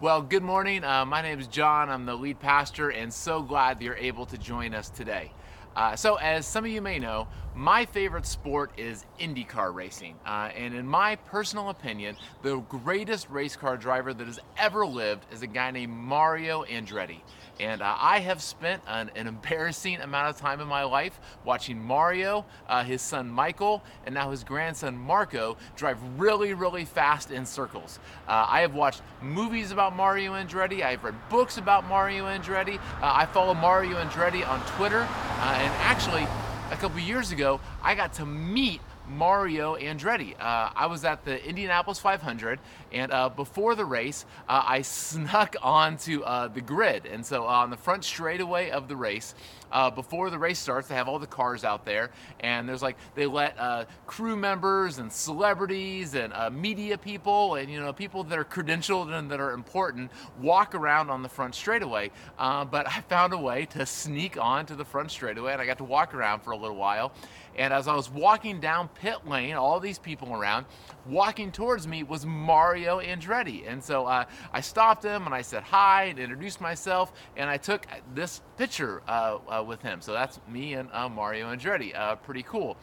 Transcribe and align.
Well, 0.00 0.22
good 0.22 0.44
morning. 0.44 0.84
Uh, 0.84 1.04
my 1.04 1.22
name 1.22 1.40
is 1.40 1.48
John. 1.48 1.90
I'm 1.90 2.06
the 2.06 2.14
lead 2.14 2.38
pastor, 2.38 2.88
and 2.88 3.12
so 3.12 3.42
glad 3.42 3.80
that 3.80 3.84
you're 3.84 3.96
able 3.96 4.26
to 4.26 4.38
join 4.38 4.72
us 4.72 4.88
today. 4.88 5.32
Uh, 5.76 5.94
so, 5.94 6.16
as 6.16 6.46
some 6.46 6.64
of 6.64 6.70
you 6.70 6.82
may 6.82 6.98
know, 6.98 7.28
my 7.58 7.84
favorite 7.84 8.24
sport 8.24 8.70
is 8.76 9.04
IndyCar 9.18 9.74
racing. 9.74 10.14
Uh, 10.24 10.50
and 10.54 10.74
in 10.74 10.86
my 10.86 11.16
personal 11.16 11.70
opinion, 11.70 12.16
the 12.42 12.58
greatest 12.58 13.28
race 13.30 13.56
car 13.56 13.76
driver 13.76 14.14
that 14.14 14.26
has 14.28 14.38
ever 14.56 14.86
lived 14.86 15.26
is 15.32 15.42
a 15.42 15.46
guy 15.48 15.72
named 15.72 15.92
Mario 15.92 16.64
Andretti. 16.64 17.20
And 17.58 17.82
uh, 17.82 17.96
I 17.98 18.20
have 18.20 18.40
spent 18.40 18.82
an, 18.86 19.10
an, 19.16 19.26
embarrassing 19.26 19.96
amount 19.96 20.28
of 20.28 20.36
time 20.36 20.60
in 20.60 20.68
my 20.68 20.84
life 20.84 21.18
watching 21.44 21.82
Mario, 21.82 22.46
uh, 22.68 22.84
his 22.84 23.02
son 23.02 23.28
Michael, 23.28 23.82
and 24.06 24.14
now 24.14 24.30
his 24.30 24.44
grandson 24.44 24.96
Marco 24.96 25.56
drive 25.74 25.98
really, 26.16 26.54
really 26.54 26.84
fast 26.84 27.32
in 27.32 27.44
circles. 27.44 27.98
Uh, 28.28 28.46
I 28.48 28.60
have 28.60 28.74
watched 28.74 29.02
movies 29.20 29.72
about 29.72 29.96
Mario 29.96 30.34
Andretti. 30.34 30.84
I've 30.84 31.02
read 31.02 31.16
books 31.28 31.58
about 31.58 31.88
Mario 31.88 32.26
Andretti. 32.26 32.76
Uh, 32.76 32.80
I 33.02 33.26
follow 33.26 33.54
Mario 33.54 33.96
Andretti 33.96 34.48
on 34.48 34.64
Twitter. 34.76 35.08
Uh, 35.40 35.67
and 35.68 35.76
actually, 35.82 36.26
a 36.70 36.76
couple 36.76 36.98
years 36.98 37.30
ago, 37.30 37.60
I 37.82 37.94
got 37.94 38.14
to 38.14 38.24
meet 38.24 38.80
Mario 39.08 39.76
Andretti. 39.76 40.34
Uh, 40.38 40.70
I 40.74 40.86
was 40.86 41.04
at 41.04 41.24
the 41.24 41.44
Indianapolis 41.46 41.98
500, 41.98 42.58
and 42.92 43.12
uh, 43.12 43.28
before 43.28 43.74
the 43.74 43.84
race, 43.84 44.24
uh, 44.48 44.62
I 44.66 44.82
snuck 44.82 45.56
onto 45.62 46.22
uh, 46.22 46.48
the 46.48 46.60
grid. 46.60 47.06
And 47.06 47.24
so 47.24 47.44
on 47.44 47.70
the 47.70 47.76
front 47.76 48.04
straightaway 48.04 48.70
of 48.70 48.88
the 48.88 48.96
race, 48.96 49.34
uh, 49.70 49.90
before 49.90 50.30
the 50.30 50.38
race 50.38 50.58
starts, 50.58 50.88
they 50.88 50.94
have 50.94 51.08
all 51.08 51.18
the 51.18 51.26
cars 51.26 51.62
out 51.62 51.84
there, 51.84 52.10
and 52.40 52.66
there's 52.66 52.80
like 52.80 52.96
they 53.14 53.26
let 53.26 53.58
uh, 53.58 53.84
crew 54.06 54.34
members 54.34 54.98
and 54.98 55.12
celebrities 55.12 56.14
and 56.14 56.32
media 56.58 56.96
people 56.96 57.56
and 57.56 57.70
you 57.70 57.78
know 57.78 57.92
people 57.92 58.24
that 58.24 58.38
are 58.38 58.46
credentialed 58.46 59.12
and 59.12 59.30
that 59.30 59.40
are 59.40 59.52
important 59.52 60.10
walk 60.40 60.74
around 60.74 61.10
on 61.10 61.22
the 61.22 61.28
front 61.28 61.54
straightaway. 61.54 62.10
but 62.38 62.88
I 62.88 63.02
found 63.10 63.34
a 63.34 63.38
way 63.38 63.66
to 63.66 63.84
sneak 63.84 64.38
onto 64.40 64.74
the 64.74 64.86
front 64.86 65.10
straightaway, 65.10 65.52
and 65.52 65.60
I 65.60 65.66
got 65.66 65.78
to 65.78 65.84
walk 65.84 66.14
around 66.14 66.40
for 66.40 66.52
a 66.52 66.56
little 66.56 66.76
while. 66.76 67.12
And 67.58 67.74
as 67.74 67.88
I 67.88 67.96
was 67.96 68.08
walking 68.08 68.60
down 68.60 68.88
pit 68.88 69.26
lane, 69.26 69.54
all 69.54 69.80
these 69.80 69.98
people 69.98 70.32
around, 70.32 70.64
walking 71.06 71.50
towards 71.50 71.88
me 71.88 72.04
was 72.04 72.24
Mario 72.24 73.00
Andretti. 73.00 73.68
And 73.68 73.82
so 73.82 74.06
uh, 74.06 74.26
I 74.52 74.60
stopped 74.60 75.04
him 75.04 75.26
and 75.26 75.34
I 75.34 75.42
said 75.42 75.64
hi 75.64 76.04
and 76.04 76.20
introduced 76.20 76.60
myself, 76.60 77.12
and 77.36 77.50
I 77.50 77.56
took 77.56 77.84
this 78.14 78.42
picture 78.56 79.02
uh, 79.08 79.38
uh, 79.48 79.64
with 79.66 79.82
him. 79.82 80.00
So 80.00 80.12
that's 80.12 80.38
me 80.48 80.74
and 80.74 80.88
uh, 80.92 81.08
Mario 81.08 81.52
Andretti. 81.52 81.98
Uh, 81.98 82.14
pretty 82.14 82.44
cool. 82.44 82.76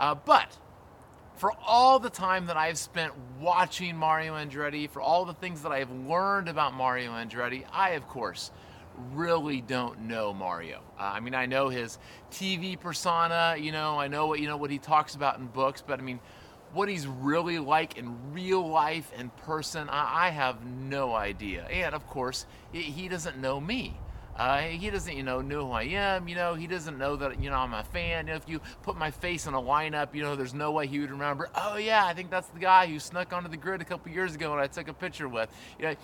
Uh, 0.00 0.14
but 0.14 0.56
for 1.36 1.52
all 1.66 1.98
the 1.98 2.08
time 2.08 2.46
that 2.46 2.56
I've 2.56 2.78
spent 2.78 3.12
watching 3.38 3.96
Mario 3.96 4.34
Andretti, 4.34 4.88
for 4.88 5.02
all 5.02 5.26
the 5.26 5.34
things 5.34 5.60
that 5.62 5.72
I've 5.72 5.90
learned 5.90 6.48
about 6.48 6.72
Mario 6.72 7.12
Andretti, 7.12 7.64
I, 7.70 7.90
of 7.90 8.08
course, 8.08 8.50
really 9.12 9.60
don't 9.60 10.02
know 10.02 10.32
Mario. 10.32 10.80
Uh, 10.98 11.02
I 11.02 11.20
mean, 11.20 11.34
I 11.34 11.46
know 11.46 11.68
his 11.68 11.98
TV 12.30 12.78
persona, 12.78 13.56
you 13.58 13.72
know, 13.72 13.98
I 13.98 14.08
know 14.08 14.26
what 14.26 14.40
you 14.40 14.48
know 14.48 14.56
what 14.56 14.70
he 14.70 14.78
talks 14.78 15.14
about 15.14 15.38
in 15.38 15.46
books, 15.46 15.82
but 15.86 15.98
I 15.98 16.02
mean, 16.02 16.20
what 16.72 16.88
he's 16.88 17.06
really 17.06 17.58
like 17.58 17.96
in 17.96 18.32
real 18.32 18.66
life 18.66 19.10
in 19.18 19.30
person, 19.30 19.88
I, 19.88 20.26
I 20.26 20.30
have 20.30 20.64
no 20.64 21.14
idea. 21.14 21.64
And 21.64 21.94
of 21.94 22.06
course, 22.06 22.46
he 22.72 23.08
doesn't 23.08 23.38
know 23.38 23.60
me. 23.60 23.96
Uh, 24.36 24.58
he 24.58 24.90
doesn't, 24.90 25.16
you 25.16 25.22
know, 25.22 25.40
know 25.40 25.66
who 25.66 25.72
I 25.72 25.84
am. 25.84 26.28
You 26.28 26.34
know, 26.34 26.54
he 26.54 26.66
doesn't 26.66 26.98
know 26.98 27.16
that, 27.16 27.42
you 27.42 27.48
know, 27.48 27.56
I'm 27.56 27.72
a 27.72 27.82
fan. 27.84 28.28
If 28.28 28.46
you 28.46 28.60
put 28.82 28.96
my 28.98 29.10
face 29.10 29.46
in 29.46 29.54
a 29.54 29.60
lineup, 29.60 30.14
you 30.14 30.22
know, 30.22 30.36
there's 30.36 30.52
no 30.52 30.72
way 30.72 30.86
he 30.86 30.98
would 30.98 31.10
remember. 31.10 31.48
Oh 31.54 31.76
yeah, 31.76 32.04
I 32.04 32.12
think 32.12 32.30
that's 32.30 32.48
the 32.48 32.58
guy 32.58 32.86
who 32.86 32.98
snuck 32.98 33.32
onto 33.32 33.48
the 33.48 33.56
grid 33.56 33.80
a 33.80 33.84
couple 33.84 34.12
years 34.12 34.34
ago 34.34 34.52
and 34.52 34.60
I 34.60 34.66
took 34.66 34.88
a 34.88 34.92
picture 34.92 35.26
with. 35.26 35.48
You 35.78 35.86
know, 35.86 35.94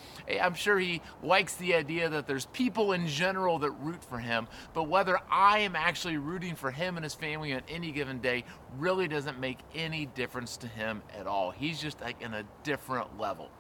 I'm 0.41 0.55
sure 0.55 0.78
he 0.78 1.03
likes 1.22 1.56
the 1.56 1.75
idea 1.75 2.08
that 2.08 2.27
there's 2.27 2.47
people 2.47 2.92
in 2.92 3.06
general 3.06 3.58
that 3.58 3.72
root 3.72 4.03
for 4.03 4.19
him, 4.19 4.48
but 4.72 4.84
whether 4.84 5.19
I 5.30 5.58
am 5.58 5.77
actually 5.77 6.16
rooting 6.16 6.55
for 6.55 6.70
him 6.70 6.97
and 6.97 7.05
his 7.05 7.14
family 7.14 7.53
on 7.53 7.60
any 7.69 7.92
given 7.92 8.20
day 8.20 8.44
really 8.78 9.09
doesn't 9.09 9.38
make 9.38 9.59
any 9.75 10.06
difference 10.06 10.56
to 10.59 10.69
him 10.69 11.03
at 11.19 11.26
all. 11.26 11.50
He's 11.50 11.78
just 11.78 12.00
like 12.00 12.22
in 12.22 12.32
a 12.32 12.44
different 12.62 13.21
level. 13.21 13.50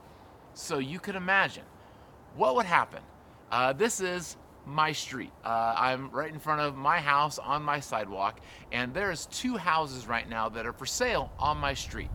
So 0.54 0.78
you 0.78 0.98
could 0.98 1.14
imagine 1.14 1.64
what 2.36 2.56
would 2.56 2.66
happen. 2.66 3.02
Uh, 3.50 3.74
this 3.74 4.00
is 4.00 4.38
my 4.66 4.92
street. 4.92 5.32
Uh, 5.44 5.74
I'm 5.76 6.10
right 6.10 6.32
in 6.32 6.38
front 6.38 6.60
of 6.60 6.76
my 6.76 7.00
house 7.00 7.38
on 7.38 7.62
my 7.62 7.80
sidewalk, 7.80 8.40
and 8.70 8.94
there's 8.94 9.26
two 9.26 9.56
houses 9.56 10.06
right 10.06 10.28
now 10.28 10.48
that 10.50 10.66
are 10.66 10.72
for 10.72 10.86
sale 10.86 11.32
on 11.38 11.58
my 11.58 11.74
street. 11.74 12.10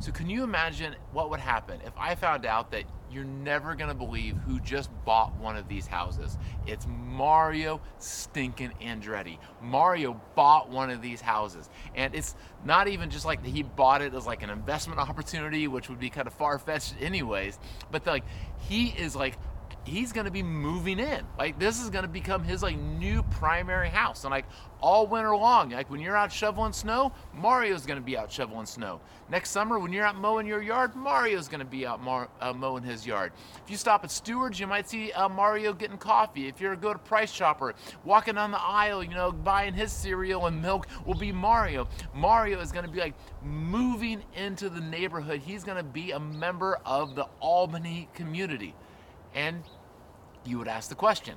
So 0.00 0.12
can 0.12 0.30
you 0.30 0.44
imagine 0.44 0.96
what 1.12 1.28
would 1.28 1.40
happen 1.40 1.78
if 1.84 1.92
I 1.98 2.14
found 2.14 2.46
out 2.46 2.70
that 2.70 2.84
you're 3.12 3.24
never 3.24 3.74
gonna 3.74 3.94
believe 3.94 4.34
who 4.38 4.58
just 4.60 4.88
bought 5.04 5.36
one 5.36 5.58
of 5.58 5.68
these 5.68 5.86
houses? 5.86 6.38
It's 6.66 6.86
Mario 6.88 7.82
stinking 7.98 8.72
Andretti. 8.80 9.36
Mario 9.60 10.18
bought 10.34 10.70
one 10.70 10.88
of 10.88 11.02
these 11.02 11.20
houses. 11.20 11.68
And 11.94 12.14
it's 12.14 12.34
not 12.64 12.88
even 12.88 13.10
just 13.10 13.26
like 13.26 13.44
he 13.44 13.62
bought 13.62 14.00
it 14.00 14.14
as 14.14 14.26
like 14.26 14.42
an 14.42 14.48
investment 14.48 15.00
opportunity, 15.00 15.68
which 15.68 15.90
would 15.90 16.00
be 16.00 16.08
kind 16.08 16.26
of 16.26 16.32
far-fetched 16.32 16.94
anyways, 16.98 17.58
but 17.90 18.06
like 18.06 18.24
he 18.60 18.86
is 18.86 19.14
like 19.14 19.36
he's 19.90 20.12
to 20.24 20.30
be 20.30 20.42
moving 20.42 20.98
in. 20.98 21.24
Like 21.38 21.58
this 21.58 21.80
is 21.82 21.90
to 22.04 22.08
become 22.08 22.44
his 22.44 22.62
like 22.62 22.78
new 22.78 23.22
primary 23.24 23.88
house. 23.88 24.24
And 24.24 24.30
like 24.30 24.46
all 24.80 25.06
winter 25.06 25.36
long, 25.36 25.70
like 25.70 25.90
when 25.90 26.00
you're 26.00 26.16
out 26.16 26.32
shoveling 26.32 26.72
snow, 26.72 27.12
Mario's 27.34 27.84
to 27.98 28.04
be 28.04 28.16
out 28.16 28.32
shoveling 28.32 28.66
snow. 28.66 29.00
Next 29.28 29.50
summer, 29.50 29.78
when 29.78 29.92
you're 29.92 30.06
out 30.06 30.16
mowing 30.16 30.46
your 30.46 30.62
yard, 30.62 30.94
Mario's 30.96 31.48
to 31.60 31.66
be 31.66 31.86
out 31.86 32.02
mar- 32.02 32.30
uh, 32.40 32.52
mowing 32.52 32.82
his 32.82 33.06
yard. 33.06 33.32
If 33.64 33.70
you 33.70 33.76
stop 33.76 34.04
at 34.04 34.10
Stewart's, 34.10 34.58
you 34.58 34.66
might 34.66 34.88
see 34.88 35.12
uh, 35.12 35.28
Mario 35.28 35.72
getting 35.72 35.98
coffee. 35.98 36.48
If 36.48 36.60
you're 36.60 36.72
a 36.72 36.76
go 36.76 36.92
to 36.92 36.98
Price 36.98 37.32
Chopper, 37.32 37.74
walking 38.04 38.34
down 38.34 38.50
the 38.50 38.60
aisle, 38.60 39.02
you 39.02 39.10
know, 39.10 39.32
buying 39.32 39.74
his 39.74 39.92
cereal 39.92 40.46
and 40.46 40.62
milk 40.62 40.86
will 41.04 41.14
be 41.14 41.32
Mario. 41.32 41.88
Mario 42.14 42.60
is 42.60 42.72
to 42.86 42.90
be 42.90 43.00
like 43.00 43.14
moving 43.42 44.22
into 44.34 44.68
the 44.68 44.80
neighborhood. 44.80 45.40
He's 45.40 45.64
to 45.76 45.82
be 45.82 46.12
a 46.12 46.20
member 46.20 46.78
of 46.86 47.14
the 47.14 47.26
Albany 47.40 48.08
community. 48.14 48.74
And 49.34 49.62
you 50.44 50.58
would 50.58 50.68
ask 50.68 50.88
the 50.88 50.94
question, 50.94 51.36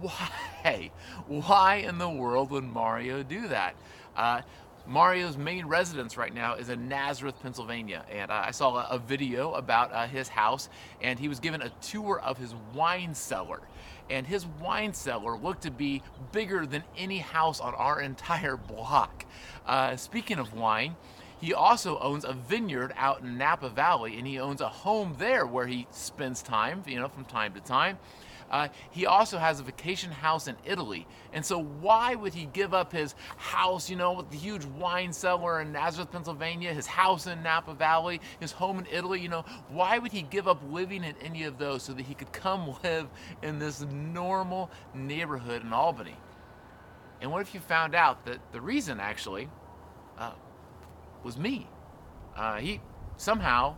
why? 0.00 0.90
Why 1.26 1.76
in 1.76 1.98
the 1.98 2.08
world 2.08 2.50
would 2.50 2.64
Mario 2.64 3.22
do 3.22 3.48
that? 3.48 3.74
Uh, 4.16 4.42
Mario's 4.86 5.38
main 5.38 5.64
residence 5.64 6.18
right 6.18 6.34
now 6.34 6.54
is 6.54 6.68
in 6.68 6.88
Nazareth, 6.88 7.36
Pennsylvania. 7.40 8.04
And 8.10 8.30
uh, 8.30 8.42
I 8.46 8.50
saw 8.50 8.76
a, 8.76 8.86
a 8.90 8.98
video 8.98 9.54
about 9.54 9.92
uh, 9.92 10.06
his 10.06 10.28
house, 10.28 10.68
and 11.00 11.18
he 11.18 11.28
was 11.28 11.40
given 11.40 11.62
a 11.62 11.70
tour 11.80 12.20
of 12.20 12.36
his 12.36 12.54
wine 12.74 13.14
cellar. 13.14 13.60
And 14.10 14.26
his 14.26 14.44
wine 14.60 14.92
cellar 14.92 15.38
looked 15.38 15.62
to 15.62 15.70
be 15.70 16.02
bigger 16.32 16.66
than 16.66 16.84
any 16.98 17.18
house 17.18 17.60
on 17.60 17.74
our 17.74 18.00
entire 18.02 18.56
block. 18.56 19.24
Uh, 19.66 19.96
speaking 19.96 20.38
of 20.38 20.52
wine, 20.52 20.96
he 21.44 21.52
also 21.52 21.98
owns 21.98 22.24
a 22.24 22.32
vineyard 22.32 22.94
out 22.96 23.20
in 23.20 23.36
Napa 23.36 23.68
Valley, 23.68 24.16
and 24.16 24.26
he 24.26 24.40
owns 24.40 24.62
a 24.62 24.68
home 24.68 25.14
there 25.18 25.44
where 25.46 25.66
he 25.66 25.86
spends 25.90 26.42
time, 26.42 26.82
you 26.86 26.98
know, 26.98 27.06
from 27.06 27.26
time 27.26 27.52
to 27.52 27.60
time. 27.60 27.98
Uh, 28.50 28.68
he 28.90 29.04
also 29.04 29.36
has 29.36 29.60
a 29.60 29.62
vacation 29.62 30.10
house 30.10 30.48
in 30.48 30.56
Italy. 30.64 31.06
And 31.34 31.44
so, 31.44 31.62
why 31.62 32.14
would 32.14 32.32
he 32.32 32.46
give 32.46 32.72
up 32.72 32.92
his 32.92 33.14
house, 33.36 33.90
you 33.90 33.96
know, 33.96 34.12
with 34.12 34.30
the 34.30 34.38
huge 34.38 34.64
wine 34.64 35.12
cellar 35.12 35.60
in 35.60 35.70
Nazareth, 35.70 36.10
Pennsylvania, 36.10 36.72
his 36.72 36.86
house 36.86 37.26
in 37.26 37.42
Napa 37.42 37.74
Valley, 37.74 38.22
his 38.40 38.52
home 38.52 38.78
in 38.78 38.86
Italy? 38.90 39.20
You 39.20 39.28
know, 39.28 39.44
why 39.68 39.98
would 39.98 40.12
he 40.12 40.22
give 40.22 40.48
up 40.48 40.62
living 40.70 41.04
in 41.04 41.14
any 41.20 41.42
of 41.44 41.58
those 41.58 41.82
so 41.82 41.92
that 41.92 42.06
he 42.06 42.14
could 42.14 42.32
come 42.32 42.74
live 42.82 43.06
in 43.42 43.58
this 43.58 43.82
normal 43.82 44.70
neighborhood 44.94 45.62
in 45.62 45.74
Albany? 45.74 46.16
And 47.20 47.30
what 47.30 47.42
if 47.42 47.52
you 47.52 47.60
found 47.60 47.94
out 47.94 48.24
that 48.24 48.38
the 48.52 48.62
reason 48.62 48.98
actually 48.98 49.50
was 51.24 51.36
me. 51.36 51.66
Uh, 52.36 52.56
he 52.56 52.80
somehow 53.16 53.76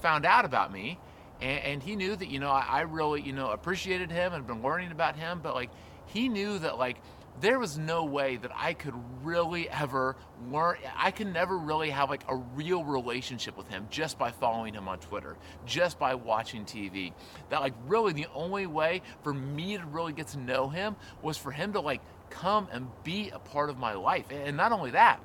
found 0.00 0.24
out 0.24 0.44
about 0.44 0.72
me, 0.72 0.98
and, 1.40 1.64
and 1.64 1.82
he 1.82 1.96
knew 1.96 2.16
that 2.16 2.28
you 2.28 2.38
know 2.38 2.50
I, 2.50 2.66
I, 2.68 2.80
really 2.82 3.20
you 3.20 3.32
know 3.32 3.50
appreciated 3.50 4.10
him 4.10 4.32
and 4.32 4.46
been 4.46 4.62
learning 4.62 4.92
about 4.92 5.16
him, 5.16 5.40
but 5.42 5.54
like 5.54 5.70
he 6.06 6.28
knew 6.28 6.58
that 6.58 6.78
like 6.78 6.98
there 7.40 7.58
was 7.58 7.78
no 7.78 8.04
way 8.04 8.36
that 8.36 8.50
I 8.54 8.72
could 8.74 8.94
really 9.22 9.68
ever 9.68 10.16
learn. 10.50 10.78
I 10.96 11.10
could 11.10 11.32
never 11.32 11.56
really 11.56 11.90
have 11.90 12.10
like 12.10 12.24
a 12.28 12.36
real 12.36 12.84
relationship 12.84 13.56
with 13.56 13.68
him 13.68 13.86
just 13.90 14.18
by 14.18 14.30
following 14.30 14.74
him 14.74 14.88
on 14.88 14.98
Twitter, 14.98 15.36
just 15.64 15.98
by 15.98 16.14
watching 16.14 16.64
TV. 16.64 17.12
That 17.50 17.60
like 17.60 17.74
really 17.86 18.12
the 18.12 18.26
only 18.34 18.66
way 18.66 19.02
for 19.22 19.32
me 19.32 19.76
to 19.76 19.86
really 19.86 20.12
get 20.12 20.28
to 20.28 20.38
know 20.38 20.68
him 20.68 20.96
was 21.22 21.36
for 21.36 21.52
him 21.52 21.72
to 21.74 21.80
like 21.80 22.00
come 22.30 22.68
and 22.72 22.88
be 23.04 23.30
a 23.30 23.38
part 23.38 23.70
of 23.70 23.78
my 23.78 23.94
life. 23.94 24.26
And 24.30 24.56
not 24.56 24.72
only 24.72 24.90
that, 24.92 25.20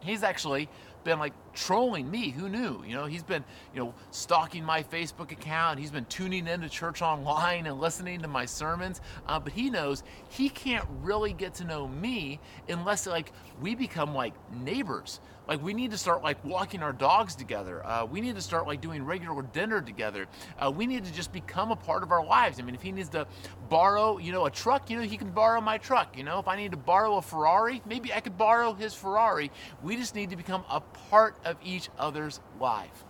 he's 0.00 0.22
actually 0.22 0.68
been 1.04 1.18
like 1.18 1.34
trolling 1.54 2.10
me. 2.10 2.30
Who 2.30 2.48
knew? 2.48 2.82
You 2.86 2.94
know, 2.94 3.06
he's 3.06 3.22
been, 3.22 3.44
you 3.74 3.80
know, 3.80 3.94
stalking 4.10 4.64
my 4.64 4.82
Facebook 4.82 5.32
account. 5.32 5.78
He's 5.78 5.90
been 5.90 6.06
tuning 6.06 6.46
into 6.46 6.68
church 6.68 7.02
online 7.02 7.66
and 7.66 7.80
listening 7.80 8.20
to 8.22 8.28
my 8.28 8.44
sermons. 8.44 9.00
Uh, 9.26 9.38
but 9.38 9.52
he 9.52 9.70
knows 9.70 10.02
he 10.28 10.48
can't 10.48 10.86
really 11.02 11.32
get 11.32 11.54
to 11.54 11.64
know 11.64 11.88
me 11.88 12.40
unless 12.68 13.06
like 13.06 13.32
we 13.60 13.74
become 13.74 14.14
like 14.14 14.34
neighbors. 14.52 15.20
Like 15.50 15.64
we 15.64 15.74
need 15.74 15.90
to 15.90 15.98
start 15.98 16.22
like 16.22 16.42
walking 16.44 16.80
our 16.80 16.92
dogs 16.92 17.34
together. 17.34 17.84
Uh, 17.84 18.04
we 18.04 18.20
need 18.20 18.36
to 18.36 18.40
start 18.40 18.68
like 18.68 18.80
doing 18.80 19.04
regular 19.04 19.42
dinner 19.42 19.80
together. 19.80 20.28
Uh, 20.56 20.70
we 20.70 20.86
need 20.86 21.04
to 21.04 21.12
just 21.12 21.32
become 21.32 21.72
a 21.72 21.76
part 21.76 22.04
of 22.04 22.12
our 22.12 22.24
lives. 22.24 22.60
I 22.60 22.62
mean, 22.62 22.76
if 22.76 22.82
he 22.82 22.92
needs 22.92 23.08
to 23.08 23.26
borrow, 23.68 24.18
you 24.18 24.30
know, 24.30 24.46
a 24.46 24.50
truck, 24.50 24.88
you 24.88 24.96
know, 24.96 25.02
he 25.02 25.16
can 25.16 25.30
borrow 25.30 25.60
my 25.60 25.76
truck. 25.76 26.16
You 26.16 26.22
know, 26.22 26.38
if 26.38 26.46
I 26.46 26.54
need 26.54 26.70
to 26.70 26.76
borrow 26.76 27.16
a 27.16 27.22
Ferrari, 27.22 27.82
maybe 27.84 28.12
I 28.12 28.20
could 28.20 28.38
borrow 28.38 28.74
his 28.74 28.94
Ferrari. 28.94 29.50
We 29.82 29.96
just 29.96 30.14
need 30.14 30.30
to 30.30 30.36
become 30.36 30.62
a 30.70 30.78
part 30.78 31.34
of 31.44 31.56
each 31.64 31.88
other's 31.98 32.40
life. 32.58 33.04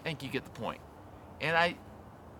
I 0.00 0.04
think 0.04 0.22
you 0.22 0.28
get 0.28 0.44
the 0.44 0.50
point. 0.50 0.80
And 1.40 1.56
I, 1.56 1.76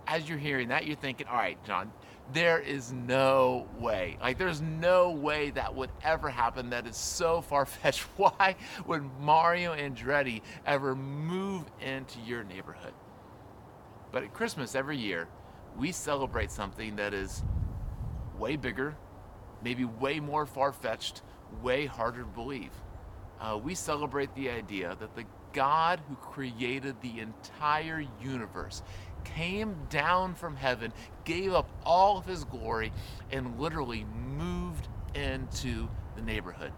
as 0.06 0.28
you're 0.28 0.38
hearing 0.38 0.68
that, 0.68 0.86
you're 0.86 0.96
thinking, 0.96 1.26
all 1.26 1.36
right, 1.36 1.62
John, 1.64 1.92
there 2.32 2.58
is 2.58 2.92
no 2.92 3.68
way. 3.78 4.18
Like, 4.20 4.38
there's 4.38 4.60
no 4.60 5.10
way 5.10 5.50
that 5.50 5.74
would 5.74 5.90
ever 6.02 6.28
happen. 6.28 6.70
That 6.70 6.86
is 6.86 6.96
so 6.96 7.40
far 7.40 7.66
fetched. 7.66 8.00
Why 8.16 8.56
would 8.86 9.02
Mario 9.20 9.74
Andretti 9.74 10.42
ever 10.66 10.94
move 10.94 11.64
into 11.80 12.20
your 12.20 12.44
neighborhood? 12.44 12.94
But 14.12 14.24
at 14.24 14.32
Christmas 14.32 14.74
every 14.74 14.96
year, 14.96 15.28
we 15.76 15.92
celebrate 15.92 16.50
something 16.50 16.96
that 16.96 17.12
is 17.12 17.42
way 18.38 18.56
bigger, 18.56 18.96
maybe 19.62 19.84
way 19.84 20.20
more 20.20 20.46
far 20.46 20.72
fetched, 20.72 21.22
way 21.62 21.86
harder 21.86 22.20
to 22.20 22.26
believe. 22.26 22.72
Uh, 23.40 23.58
we 23.62 23.74
celebrate 23.74 24.34
the 24.34 24.50
idea 24.50 24.96
that 24.98 25.14
the 25.14 25.24
God 25.52 26.00
who 26.08 26.16
created 26.16 27.00
the 27.00 27.20
entire 27.20 28.04
universe 28.20 28.82
came 29.24 29.76
down 29.90 30.34
from 30.34 30.56
heaven, 30.56 30.92
gave 31.24 31.52
up 31.52 31.68
all 31.84 32.18
of 32.18 32.26
his 32.26 32.44
glory, 32.44 32.92
and 33.30 33.58
literally 33.58 34.06
moved 34.36 34.88
into 35.14 35.88
the 36.14 36.22
neighborhood. 36.22 36.72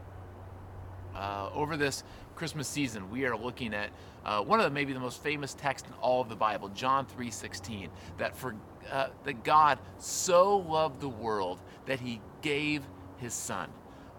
Uh, 1.15 1.51
over 1.55 1.77
this 1.77 2.05
Christmas 2.37 2.69
season, 2.69 3.11
we 3.11 3.27
are 3.27 3.37
looking 3.37 3.75
at 3.75 3.91
uh, 4.25 4.41
one 4.41 4.61
of 4.61 4.65
the 4.65 4.71
maybe 4.71 4.93
the 4.93 5.01
most 5.01 5.23
famous 5.23 5.55
texts 5.55 5.89
in 5.89 5.95
all 5.95 6.21
of 6.21 6.29
the 6.29 6.37
Bible, 6.37 6.69
John 6.69 7.07
3:16, 7.07 7.89
that 8.19 8.37
for 8.37 8.55
uh, 8.91 9.09
that 9.25 9.43
God 9.43 9.79
so 9.99 10.59
loved 10.59 11.01
the 11.01 11.09
world 11.09 11.59
that 11.87 11.99
He 11.99 12.21
gave 12.43 12.85
His 13.17 13.35
Son. 13.35 13.69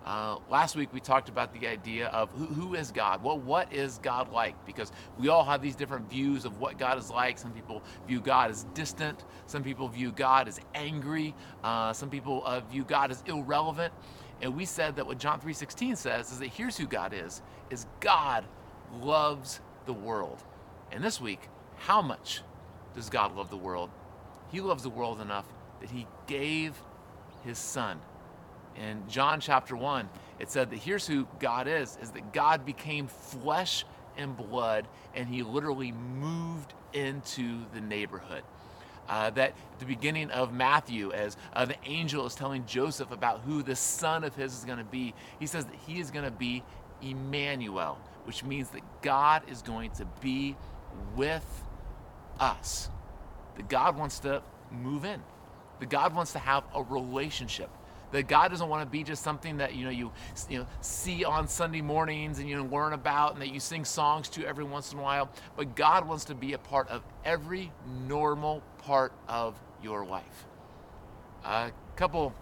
Uh, 0.10 0.40
last 0.50 0.76
week 0.76 0.92
we 0.92 1.00
talked 1.00 1.30
about 1.30 1.54
the 1.54 1.68
idea 1.68 2.08
of 2.08 2.32
who, 2.32 2.46
who 2.46 2.74
is 2.74 2.90
God? 2.90 3.24
Well, 3.24 3.38
what 3.38 3.72
is 3.72 4.00
God 4.00 4.34
like? 4.34 4.56
Because 4.66 4.92
we 5.20 5.30
all 5.30 5.44
have 5.44 5.62
these 5.62 5.76
different 5.76 6.10
views 6.10 6.46
of 6.46 6.60
what 6.60 6.80
God 6.80 6.98
is 6.98 7.12
like. 7.12 7.38
Some 7.38 7.52
people 7.52 7.84
view 8.08 8.20
God 8.20 8.50
as 8.50 8.64
distant. 8.74 9.24
Some 9.46 9.62
people 9.62 9.88
view 9.88 10.12
God 10.12 10.48
as 10.48 10.60
angry. 10.74 11.36
Uh, 11.64 11.94
some 11.94 12.10
people 12.10 12.42
uh, 12.44 12.62
view 12.62 12.84
God 12.86 13.12
as 13.12 13.22
irrelevant. 13.28 13.94
And 14.42 14.56
we 14.56 14.66
said 14.66 14.96
that 14.96 15.06
what 15.06 15.20
John 15.20 15.40
3:16 15.40 15.96
says 15.96 16.32
is 16.32 16.40
that 16.40 16.48
here's 16.48 16.76
who 16.76 16.88
God 16.88 17.14
is: 17.14 17.44
is 17.70 17.86
God 18.00 18.46
loves 19.04 19.60
the 19.86 19.94
world. 19.94 20.42
And 20.92 21.04
this 21.04 21.22
week, 21.22 21.42
how 21.78 22.02
much 22.02 22.42
does 22.96 23.12
God 23.12 23.36
love 23.36 23.52
the 23.52 23.58
world? 23.58 23.92
He 24.52 24.60
loves 24.60 24.82
the 24.82 24.90
world 24.90 25.22
enough 25.22 25.46
that 25.82 25.92
He 25.92 26.08
gave 26.26 26.82
His 27.44 27.60
Son 27.60 28.00
in 28.80 29.04
John 29.10 29.40
chapter 29.40 29.76
1, 29.76 30.10
it 30.40 30.50
said 30.50 30.70
that 30.70 30.78
here's 30.78 31.06
who 31.06 31.28
God 31.40 31.68
is, 31.68 31.98
is 32.02 32.12
that 32.12 32.34
God 32.34 32.66
became 32.66 33.08
flesh 33.08 33.86
and 34.18 34.36
blood 34.36 34.88
and 35.14 35.28
he 35.28 35.44
literally 35.44 35.92
moved 35.92 36.74
into 36.94 37.66
the 37.74 37.82
neighborhood. 37.82 38.44
Uh, 39.08 39.32
that 39.32 39.54
the 39.80 39.86
beginning 39.86 40.30
of 40.30 40.54
Matthew, 40.54 41.12
as 41.12 41.36
uh, 41.54 41.66
the 41.66 41.76
angel 41.84 42.26
is 42.28 42.36
telling 42.36 42.66
Joseph 42.68 43.12
about 43.12 43.42
who 43.42 43.64
the 43.64 43.76
son 43.76 44.24
of 44.24 44.36
his 44.36 44.56
is 44.56 44.66
going 44.66 44.78
to 44.78 44.84
be, 44.84 45.16
he 45.40 45.48
says 45.48 45.66
that 45.66 45.76
he 45.88 46.00
is 46.00 46.12
going 46.12 46.26
to 46.26 46.32
be 46.32 46.64
Emmanuel, 47.02 47.98
which 48.26 48.44
means 48.44 48.70
that 48.70 48.82
God 49.02 49.42
is 49.50 49.64
going 49.64 49.92
to 49.92 50.06
be 50.22 50.56
with 51.16 51.64
us. 52.40 52.90
That 53.56 53.68
God 53.68 53.98
wants 53.98 54.20
to 54.20 54.44
move 54.72 55.06
in. 55.06 55.24
That 55.80 55.90
God 55.90 56.14
wants 56.14 56.34
to 56.34 56.40
have 56.40 56.64
a 56.76 56.84
relationship 56.84 57.72
that 58.12 58.28
God 58.28 58.50
doesn't 58.50 58.68
want 58.68 58.82
to 58.82 58.90
be 58.90 59.04
just 59.04 59.24
something 59.24 59.58
that 59.58 59.76
you 59.76 59.86
know 59.86 59.92
you 59.92 60.12
you 60.50 60.60
know 60.60 60.68
see 60.82 61.24
on 61.26 61.48
Sunday 61.48 61.82
mornings 61.82 62.40
and 62.40 62.50
you 62.50 62.56
know, 62.56 62.66
learn 62.66 62.94
about 62.94 63.34
and 63.34 63.42
that 63.42 63.54
you 63.54 63.60
sing 63.60 63.86
songs 63.86 64.30
to 64.30 64.46
every 64.46 64.64
once 64.64 64.92
in 64.94 65.00
a 65.00 65.02
while. 65.02 65.30
But 65.56 65.76
God 65.76 66.08
wants 66.08 66.26
to 66.26 66.36
be 66.36 66.54
a 66.54 66.58
part 66.58 66.90
of 66.90 67.04
every 67.26 67.72
normal 68.08 68.62
part 68.80 69.14
of 69.28 69.60
your 69.82 70.06
life. 70.06 70.46
A 71.46 71.72
couple 71.96 72.34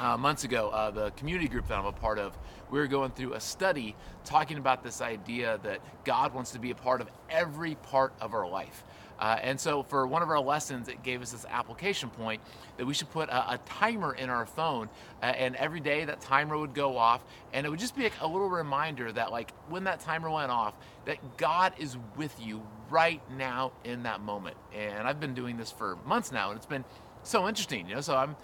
uh, 0.00 0.16
months 0.16 0.44
ago, 0.44 0.70
uh, 0.70 0.90
the 0.90 1.10
community 1.12 1.48
group 1.48 1.68
that 1.68 1.78
I'm 1.78 1.86
a 1.86 1.92
part 1.92 2.18
of, 2.18 2.36
we 2.70 2.78
were 2.78 2.86
going 2.86 3.10
through 3.10 3.34
a 3.34 3.40
study 3.40 3.94
talking 4.24 4.58
about 4.58 4.82
this 4.82 5.00
idea 5.00 5.60
that 5.62 5.80
God 6.04 6.34
wants 6.34 6.52
to 6.52 6.58
be 6.58 6.70
a 6.70 6.74
part 6.74 7.00
of 7.00 7.08
every 7.30 7.74
part 7.76 8.12
of 8.20 8.34
our 8.34 8.48
life. 8.48 8.84
Uh, 9.18 9.38
and 9.42 9.58
so 9.58 9.82
for 9.82 10.06
one 10.06 10.22
of 10.22 10.30
our 10.30 10.40
lessons, 10.40 10.88
it 10.88 11.02
gave 11.02 11.22
us 11.22 11.32
this 11.32 11.46
application 11.48 12.10
point 12.10 12.40
that 12.76 12.86
we 12.86 12.94
should 12.94 13.10
put 13.10 13.28
a, 13.28 13.54
a 13.54 13.58
timer 13.64 14.14
in 14.14 14.28
our 14.30 14.46
phone, 14.46 14.88
uh, 15.22 15.26
and 15.26 15.54
every 15.56 15.80
day 15.80 16.04
that 16.04 16.20
timer 16.20 16.58
would 16.58 16.74
go 16.74 16.96
off, 16.96 17.22
and 17.52 17.64
it 17.66 17.70
would 17.70 17.78
just 17.78 17.96
be 17.96 18.02
like 18.02 18.20
a 18.20 18.26
little 18.26 18.48
reminder 18.48 19.12
that 19.12 19.30
like 19.30 19.52
when 19.68 19.84
that 19.84 20.00
timer 20.00 20.30
went 20.30 20.50
off, 20.50 20.74
that 21.04 21.36
God 21.36 21.72
is 21.78 21.96
with 22.16 22.34
you 22.40 22.62
right 22.90 23.20
now 23.36 23.72
in 23.84 24.02
that 24.04 24.20
moment. 24.20 24.56
And 24.74 25.06
I've 25.06 25.20
been 25.20 25.34
doing 25.34 25.56
this 25.56 25.70
for 25.70 25.96
months 26.04 26.32
now, 26.32 26.50
and 26.50 26.56
it's 26.56 26.66
been 26.66 26.84
so 27.22 27.48
interesting, 27.48 27.88
you 27.88 27.94
know. 27.94 28.00
So 28.00 28.16
I'm 28.16 28.36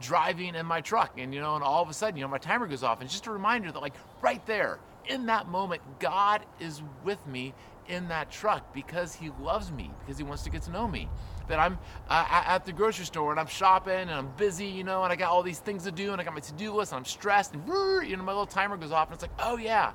driving 0.00 0.54
in 0.54 0.66
my 0.66 0.80
truck, 0.80 1.18
and 1.18 1.34
you 1.34 1.40
know, 1.40 1.56
and 1.56 1.64
all 1.64 1.82
of 1.82 1.88
a 1.88 1.94
sudden, 1.94 2.16
you 2.16 2.22
know, 2.22 2.28
my 2.28 2.38
timer 2.38 2.66
goes 2.66 2.82
off, 2.82 2.98
and 2.98 3.06
it's 3.06 3.12
just 3.12 3.26
a 3.26 3.32
reminder 3.32 3.72
that 3.72 3.80
like 3.80 3.94
right 4.20 4.44
there 4.46 4.78
in 5.06 5.26
that 5.26 5.48
moment, 5.48 5.82
God 5.98 6.42
is 6.60 6.82
with 7.04 7.24
me 7.26 7.54
in 7.88 8.08
that 8.08 8.30
truck 8.30 8.72
because 8.74 9.14
he 9.14 9.30
loves 9.40 9.70
me, 9.70 9.90
because 10.00 10.18
he 10.18 10.24
wants 10.24 10.42
to 10.44 10.50
get 10.50 10.62
to 10.62 10.70
know 10.70 10.88
me. 10.88 11.08
That 11.48 11.58
I'm 11.58 11.78
uh, 12.08 12.24
at 12.30 12.64
the 12.64 12.72
grocery 12.72 13.04
store 13.04 13.30
and 13.32 13.40
I'm 13.40 13.48
shopping 13.48 13.92
and 13.92 14.10
I'm 14.10 14.28
busy, 14.36 14.66
you 14.66 14.84
know, 14.84 15.02
and 15.02 15.12
I 15.12 15.16
got 15.16 15.30
all 15.30 15.42
these 15.42 15.58
things 15.58 15.84
to 15.84 15.92
do 15.92 16.12
and 16.12 16.20
I 16.20 16.24
got 16.24 16.34
my 16.34 16.40
to 16.40 16.52
do 16.52 16.72
list 16.72 16.92
and 16.92 17.00
I'm 17.00 17.04
stressed 17.04 17.54
and 17.54 17.66
you 17.66 18.16
know, 18.16 18.22
my 18.22 18.32
little 18.32 18.46
timer 18.46 18.76
goes 18.76 18.92
off 18.92 19.08
and 19.08 19.14
it's 19.14 19.22
like, 19.22 19.32
oh 19.40 19.56
yeah, 19.56 19.92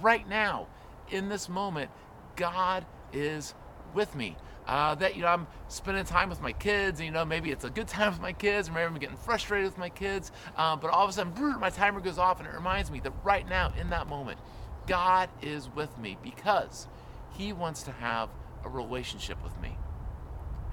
right 0.00 0.26
now, 0.28 0.66
in 1.10 1.28
this 1.28 1.48
moment, 1.48 1.90
God 2.34 2.84
is 3.12 3.54
with 3.94 4.14
me. 4.14 4.36
Uh, 4.66 4.96
that 4.96 5.14
you 5.14 5.22
know 5.22 5.28
I'm 5.28 5.46
spending 5.68 6.04
time 6.04 6.28
with 6.28 6.42
my 6.42 6.52
kids. 6.52 6.98
And, 6.98 7.06
you 7.06 7.12
know 7.12 7.24
maybe 7.24 7.50
it's 7.50 7.64
a 7.64 7.70
good 7.70 7.86
time 7.88 8.12
with 8.12 8.20
my 8.20 8.32
kids, 8.32 8.68
or 8.68 8.72
maybe 8.72 8.86
I'm 8.86 8.94
getting 8.94 9.16
frustrated 9.16 9.70
with 9.70 9.78
my 9.78 9.88
kids. 9.88 10.32
Uh, 10.56 10.76
but 10.76 10.90
all 10.90 11.04
of 11.04 11.10
a 11.10 11.12
sudden, 11.12 11.60
my 11.60 11.70
timer 11.70 12.00
goes 12.00 12.18
off, 12.18 12.40
and 12.40 12.48
it 12.48 12.54
reminds 12.54 12.90
me 12.90 13.00
that 13.00 13.12
right 13.22 13.48
now, 13.48 13.72
in 13.80 13.90
that 13.90 14.08
moment, 14.08 14.38
God 14.86 15.28
is 15.42 15.68
with 15.74 15.96
me 15.98 16.16
because 16.22 16.88
he 17.36 17.52
wants 17.52 17.82
to 17.84 17.92
have 17.92 18.28
a 18.64 18.68
relationship 18.68 19.42
with 19.42 19.58
me. 19.60 19.76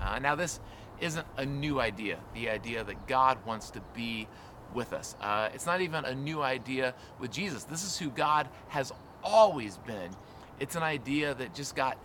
Uh, 0.01 0.19
now, 0.19 0.35
this 0.35 0.59
isn't 0.99 1.25
a 1.37 1.45
new 1.45 1.79
idea, 1.79 2.19
the 2.33 2.49
idea 2.49 2.83
that 2.83 3.07
God 3.07 3.37
wants 3.45 3.69
to 3.71 3.81
be 3.93 4.27
with 4.73 4.93
us. 4.93 5.15
Uh, 5.21 5.49
it's 5.53 5.65
not 5.65 5.81
even 5.81 6.05
a 6.05 6.15
new 6.15 6.41
idea 6.41 6.93
with 7.19 7.31
Jesus. 7.31 7.63
This 7.63 7.83
is 7.83 7.97
who 7.97 8.09
God 8.09 8.47
has 8.69 8.91
always 9.23 9.77
been. 9.77 10.11
It's 10.59 10.75
an 10.75 10.83
idea 10.83 11.33
that 11.35 11.53
just 11.53 11.75
got 11.75 11.97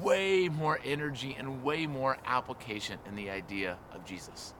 way 0.00 0.48
more 0.48 0.78
energy 0.84 1.36
and 1.38 1.62
way 1.62 1.86
more 1.86 2.18
application 2.26 2.98
in 3.06 3.16
the 3.16 3.30
idea 3.30 3.76
of 3.92 4.04
Jesus. 4.04 4.54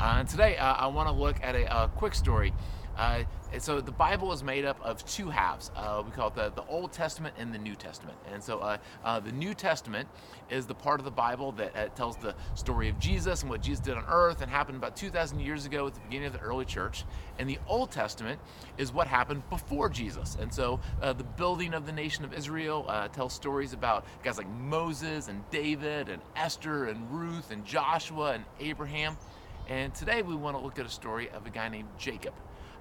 Uh, 0.00 0.16
and 0.18 0.28
today, 0.28 0.56
uh, 0.56 0.74
I 0.74 0.86
want 0.86 1.08
to 1.08 1.14
look 1.14 1.36
at 1.42 1.54
a, 1.54 1.84
a 1.84 1.88
quick 1.88 2.14
story 2.14 2.52
uh, 2.98 3.22
so 3.58 3.80
the 3.80 3.92
Bible 3.92 4.32
is 4.32 4.42
made 4.42 4.64
up 4.64 4.78
of 4.82 5.04
two 5.06 5.30
halves. 5.30 5.70
Uh, 5.76 6.02
we 6.04 6.10
call 6.10 6.28
it 6.28 6.34
the, 6.34 6.50
the 6.50 6.66
Old 6.66 6.92
Testament 6.92 7.34
and 7.38 7.54
the 7.54 7.58
New 7.58 7.76
Testament. 7.76 8.18
And 8.32 8.42
so 8.42 8.58
uh, 8.58 8.78
uh 9.04 9.20
the 9.20 9.30
New 9.32 9.54
Testament 9.54 10.08
is 10.50 10.66
the 10.66 10.74
part 10.74 11.00
of 11.00 11.04
the 11.04 11.10
Bible 11.10 11.52
that 11.52 11.76
uh, 11.76 11.86
tells 11.90 12.16
the 12.16 12.34
story 12.54 12.88
of 12.88 12.98
Jesus 12.98 13.42
and 13.42 13.50
what 13.50 13.62
Jesus 13.62 13.80
did 13.80 13.96
on 13.96 14.04
earth 14.08 14.42
and 14.42 14.50
happened 14.50 14.76
about 14.76 14.96
2,000 14.96 15.38
years 15.38 15.64
ago 15.64 15.86
at 15.86 15.94
the 15.94 16.00
beginning 16.00 16.26
of 16.26 16.32
the 16.32 16.40
early 16.40 16.64
church. 16.64 17.04
And 17.38 17.48
the 17.48 17.58
Old 17.68 17.92
Testament 17.92 18.40
is 18.78 18.92
what 18.92 19.06
happened 19.06 19.48
before 19.48 19.88
Jesus. 19.88 20.36
And 20.40 20.52
so 20.52 20.80
uh, 21.00 21.12
the 21.12 21.24
building 21.24 21.74
of 21.74 21.86
the 21.86 21.92
nation 21.92 22.24
of 22.24 22.34
Israel 22.34 22.84
tells 23.12 23.32
stories 23.32 23.72
about 23.72 24.04
guys 24.24 24.38
like 24.38 24.48
Moses 24.48 25.28
and 25.28 25.48
David 25.50 26.08
and 26.08 26.20
Esther 26.34 26.86
and 26.86 27.08
Ruth 27.12 27.52
and 27.52 27.64
Joshua 27.64 28.32
and 28.32 28.44
Abraham. 28.58 29.16
And 29.68 29.94
today 29.94 30.22
we 30.22 30.34
want 30.34 30.56
to 30.56 30.62
look 30.62 30.78
at 30.78 30.86
a 30.86 30.90
story 30.90 31.30
of 31.30 31.46
a 31.46 31.50
guy 31.50 31.68
named 31.68 31.88
Jacob. 31.98 32.34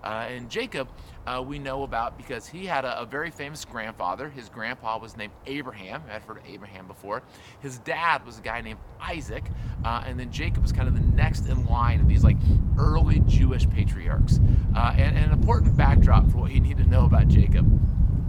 Uh, 0.04 0.27
and 0.30 0.50
Jacob, 0.50 0.88
uh, 1.25 1.44
we 1.46 1.60
know 1.60 1.84
about 1.84 2.18
because 2.18 2.48
he 2.48 2.66
had 2.66 2.86
a, 2.86 3.01
a, 3.01 3.06
very 3.06 3.32
famous 3.32 3.66
grandfather. 3.66 4.30
His 4.30 4.48
grandpa 4.48 4.98
was 4.98 5.18
named 5.18 5.34
Abraham. 5.46 6.01
I've 6.12 6.24
heard 6.24 6.38
of 6.38 6.44
Abraham 6.48 6.88
before. 6.88 7.24
His 7.60 7.80
dad 7.80 8.25
was 8.25 8.38
a 8.39 8.42
guy 8.42 8.62
named 8.62 8.80
Isaac. 9.01 9.44
Uh, 9.84 10.04
and 10.06 10.20
then 10.20 10.32
Jacob 10.32 10.62
was 10.62 10.72
kind 10.72 10.88
of 10.88 10.94
the 10.94 11.16
next 11.16 11.48
in 11.48 11.66
line 11.66 12.00
of 12.00 12.08
these 12.08 12.24
like 12.24 12.38
early 12.77 13.20
Jewish 13.27 13.70
patriarchs. 13.70 14.38
And, 14.38 15.18
and, 15.18 15.18
an 15.18 15.32
important 15.32 15.75
backdrop 15.75 16.30
for 16.32 16.38
what 16.38 16.51
you 16.51 16.60
need 16.60 16.77
to 16.77 16.86
know 16.86 17.06
about 17.06 17.27
Jacob 17.27 17.66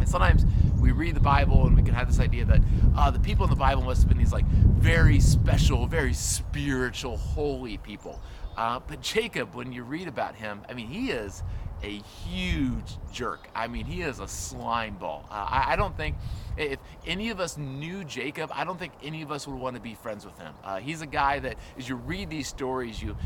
And 0.01 0.09
sometimes 0.09 0.45
we 0.81 0.93
read 0.93 1.15
the 1.15 1.21
Bible 1.21 1.67
and 1.67 1.77
we 1.77 1.83
can 1.83 1.95
have 1.95 2.09
this 2.09 2.21
idea 2.21 2.45
that 2.47 2.61
uh, 2.97 3.11
the 3.11 3.21
people 3.21 3.45
in 3.45 3.51
the 3.51 3.57
Bible 3.57 3.83
must 3.83 4.03
have 4.03 4.09
been 4.09 4.19
these 4.19 4.33
like 4.33 4.47
very 4.47 5.21
special, 5.21 5.87
very 5.87 6.15
spiritual, 6.15 7.17
holy 7.17 7.77
people. 7.79 8.21
Uh, 8.59 8.81
but 8.89 9.01
Jacob, 9.01 9.55
when 9.55 9.73
you 9.73 9.85
read 9.85 10.09
about 10.09 10.35
him, 10.35 10.61
I 10.69 10.75
mean, 10.75 10.89
he 10.89 11.13
is 11.13 11.45
a 11.85 12.03
huge 12.27 12.97
jerk. 13.13 13.49
I 13.55 13.69
mean, 13.69 13.87
he 13.87 14.03
is 14.03 14.19
a 14.19 14.27
slime 14.27 14.97
ball. 14.97 15.25
Uh, 15.31 15.47
I, 15.49 15.73
I, 15.75 15.77
don't 15.77 15.97
think 15.97 16.17
if 16.57 16.81
any 17.07 17.31
of 17.31 17.39
us 17.39 17.57
knew 17.57 18.03
Jacob, 18.03 18.51
I 18.53 18.65
don't 18.65 18.77
think 18.77 18.95
any 19.01 19.23
of 19.23 19.31
us 19.31 19.47
would 19.47 19.57
want 19.57 19.77
to 19.77 19.81
be 19.81 19.95
friends 19.95 20.25
with 20.27 20.37
him. 20.41 20.53
Uh, 20.65 20.81
he's 20.81 21.03
a 21.03 21.07
guy 21.07 21.39
that, 21.39 21.57
as 21.79 21.89
you 21.89 21.95
read 21.95 22.31
these 22.31 22.49
stories, 22.49 23.01
you 23.01 23.17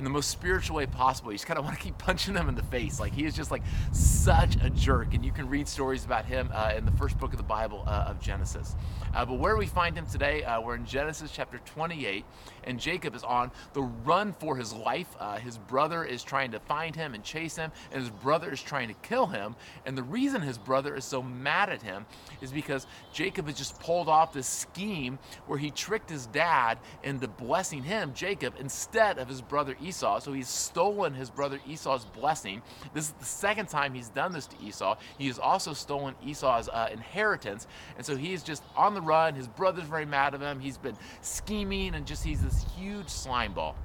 in 0.00 0.04
the 0.04 0.10
most 0.10 0.30
spiritual 0.30 0.76
way 0.76 0.86
possible. 0.86 1.30
You 1.30 1.36
just 1.36 1.46
kind 1.46 1.58
of 1.58 1.64
want 1.66 1.76
to 1.76 1.82
keep 1.82 1.98
punching 1.98 2.32
them 2.32 2.48
in 2.48 2.54
the 2.54 2.62
face. 2.62 2.98
Like 2.98 3.12
he 3.12 3.26
is 3.26 3.36
just 3.36 3.50
like 3.50 3.62
such 3.92 4.56
a 4.62 4.70
jerk. 4.70 5.12
And 5.12 5.22
you 5.22 5.30
can 5.30 5.46
read 5.46 5.68
stories 5.68 6.06
about 6.06 6.24
him 6.24 6.48
uh, 6.54 6.72
in 6.74 6.86
the 6.86 6.92
first 6.92 7.18
book 7.18 7.32
of 7.32 7.36
the 7.36 7.42
Bible 7.42 7.84
uh, 7.86 8.06
of 8.08 8.18
Genesis. 8.18 8.76
Uh, 9.12 9.26
but 9.26 9.38
where 9.38 9.56
we 9.56 9.66
find 9.66 9.96
him 9.96 10.06
today, 10.06 10.44
uh, 10.44 10.60
we're 10.60 10.76
in 10.76 10.86
Genesis 10.86 11.32
chapter 11.32 11.58
28, 11.66 12.24
and 12.64 12.78
Jacob 12.78 13.16
is 13.16 13.24
on 13.24 13.50
the 13.72 13.82
run 13.82 14.32
for 14.32 14.56
his 14.56 14.72
life. 14.72 15.08
Uh, 15.18 15.36
his 15.36 15.58
brother 15.58 16.04
is 16.04 16.22
trying 16.22 16.52
to 16.52 16.60
find 16.60 16.94
him 16.94 17.14
and 17.14 17.24
chase 17.24 17.56
him, 17.56 17.72
and 17.90 18.00
his 18.00 18.10
brother 18.10 18.52
is 18.52 18.62
trying 18.62 18.86
to 18.86 18.94
kill 19.02 19.26
him. 19.26 19.56
And 19.84 19.98
the 19.98 20.02
reason 20.04 20.40
his 20.42 20.58
brother 20.58 20.94
is 20.94 21.04
so 21.04 21.22
mad 21.22 21.70
at 21.70 21.82
him 21.82 22.06
is 22.40 22.52
because 22.52 22.86
Jacob 23.12 23.46
has 23.46 23.58
just 23.58 23.80
pulled 23.80 24.08
off 24.08 24.32
this 24.32 24.46
scheme 24.46 25.18
where 25.46 25.58
he 25.58 25.72
tricked 25.72 26.08
his 26.08 26.26
dad 26.26 26.78
into 27.02 27.26
blessing 27.26 27.82
him, 27.82 28.12
Jacob, 28.14 28.54
instead 28.60 29.18
of 29.18 29.28
his 29.28 29.42
brother 29.42 29.76
Esau. 29.82 29.89
So 30.20 30.32
he's 30.32 30.48
stolen 30.48 31.14
his 31.14 31.30
brother 31.30 31.60
Esau's 31.66 32.04
blessing. 32.04 32.62
This 32.94 33.06
is 33.06 33.12
the 33.12 33.24
second 33.24 33.68
time 33.68 33.94
he's 33.94 34.08
done 34.08 34.32
this 34.32 34.46
to 34.46 34.56
Esau. 34.62 34.96
He 35.18 35.26
has 35.26 35.38
also 35.38 35.72
stolen 35.72 36.14
Esau's 36.24 36.68
uh, 36.68 36.88
inheritance. 36.92 37.66
And 37.96 38.04
so 38.04 38.16
he's 38.16 38.42
just 38.42 38.62
on 38.76 38.94
the 38.94 39.00
run. 39.00 39.34
His 39.34 39.48
brother's 39.48 39.84
very 39.84 40.06
mad 40.06 40.34
at 40.34 40.40
him. 40.40 40.60
He's 40.60 40.78
been 40.78 40.96
scheming 41.22 41.94
and 41.94 42.06
just 42.06 42.24
he's 42.24 42.42
this 42.42 42.64
huge 42.76 43.08
slime 43.08 43.52
ball. 43.52 43.76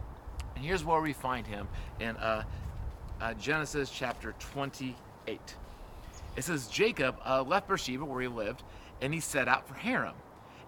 And 0.55 0.63
here's 0.63 0.83
where 0.83 1.01
we 1.01 1.13
find 1.13 1.45
him 1.45 1.67
in 1.99 2.15
uh, 2.17 2.43
uh, 3.21 3.33
Genesis 3.33 3.89
chapter 3.89 4.33
28. 4.39 5.55
It 6.35 6.43
says 6.43 6.67
Jacob 6.67 7.17
uh, 7.25 7.43
left 7.43 7.67
Beersheba 7.67 8.03
where 8.05 8.21
he 8.21 8.27
lived 8.27 8.63
and 9.01 9.13
he 9.13 9.19
set 9.19 9.47
out 9.47 9.67
for 9.67 9.73
Haran. 9.75 10.13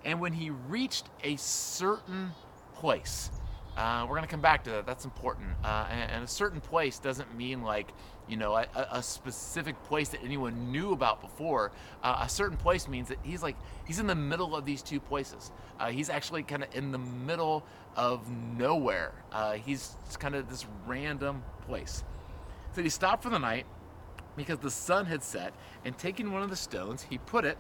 And 0.06 0.20
when 0.22 0.34
he 0.34 0.50
reached 0.50 1.10
a 1.24 1.36
certain 1.36 2.32
place, 2.76 3.32
uh, 3.78 4.02
we're 4.04 4.16
going 4.16 4.24
to 4.24 4.28
come 4.28 4.42
back 4.42 4.64
to 4.64 4.72
that. 4.72 4.88
That's 4.88 5.06
important. 5.06 5.50
Uh, 5.64 5.88
and, 5.92 6.12
and, 6.12 6.24
a 6.24 6.28
certain 6.28 6.60
place 6.60 6.98
doesn't 6.98 7.38
mean 7.38 7.62
like, 7.62 7.94
you 8.28 8.36
know, 8.36 8.56
a, 8.56 8.66
a 8.92 9.04
specific 9.04 9.82
place 9.84 10.10
that 10.10 10.24
anyone 10.24 10.72
knew 10.72 10.94
about 10.94 11.22
before. 11.22 11.72
Uh, 12.02 12.22
a 12.24 12.30
certain 12.30 12.58
place 12.58 12.88
means 12.88 13.08
that 13.10 13.20
he's 13.22 13.44
like, 13.44 13.56
he's 13.86 14.00
in 14.00 14.08
the 14.08 14.16
middle 14.16 14.56
of 14.56 14.66
these 14.66 14.82
two 14.82 15.00
places. 15.00 15.52
Uh, 15.80 15.90
he's 15.90 16.10
actually 16.10 16.42
kind 16.42 16.64
of 16.64 16.76
in 16.76 16.92
the 16.92 16.98
middle 16.98 17.64
of 17.96 18.28
nowhere. 18.32 19.14
Uh, 19.32 19.54
he's 19.54 19.96
kind 20.18 20.34
of 20.34 20.50
this 20.50 20.66
random 20.88 21.44
place. 21.68 22.04
So 22.74 22.82
he 22.82 22.90
stopped 22.90 23.22
for 23.22 23.30
the 23.30 23.40
night 23.40 23.68
because 24.36 24.58
the 24.58 24.72
sun 24.72 25.06
had 25.06 25.24
set, 25.24 25.54
and 25.86 25.98
taking 25.98 26.32
one 26.32 26.42
of 26.42 26.50
the 26.50 26.56
stones, 26.56 27.04
he 27.04 27.20
put 27.20 27.46
it 27.46 27.58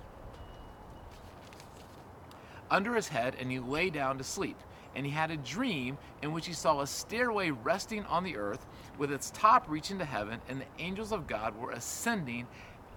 under 2.69 2.95
his 2.95 3.07
head 3.07 3.35
and 3.39 3.51
he 3.51 3.59
lay 3.59 3.89
down 3.89 4.17
to 4.17 4.23
sleep 4.23 4.57
and 4.97 5.05
he 5.05 5.11
had 5.11 5.29
a 5.29 5.37
dream 5.37 5.95
in 6.23 6.33
which 6.33 6.47
he 6.47 6.53
saw 6.53 6.81
a 6.81 6.87
stairway 6.87 7.51
resting 7.51 8.03
on 8.05 8.23
the 8.23 8.35
earth 8.35 8.65
with 8.97 9.11
its 9.11 9.29
top 9.29 9.69
reaching 9.69 9.99
to 9.99 10.05
heaven, 10.05 10.41
and 10.49 10.59
the 10.59 10.65
angels 10.79 11.11
of 11.11 11.27
God 11.27 11.55
were 11.55 11.69
ascending 11.69 12.47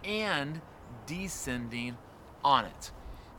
and 0.02 0.62
descending 1.06 1.98
on 2.42 2.64
it. 2.64 2.90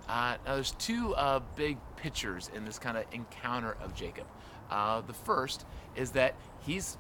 Uh, 0.08 0.38
now, 0.46 0.54
there's 0.54 0.74
two 0.74 1.16
uh, 1.16 1.40
big 1.56 1.80
pictures 1.98 2.52
in 2.56 2.64
this 2.64 2.78
kind 2.78 2.98
of 2.98 3.06
encounter 3.12 3.76
of 3.82 3.96
Jacob. 3.96 4.28
Uh, 4.70 5.02
the 5.02 5.14
first 5.14 5.66
is 5.96 6.12
that 6.12 6.36
he's 6.60 6.98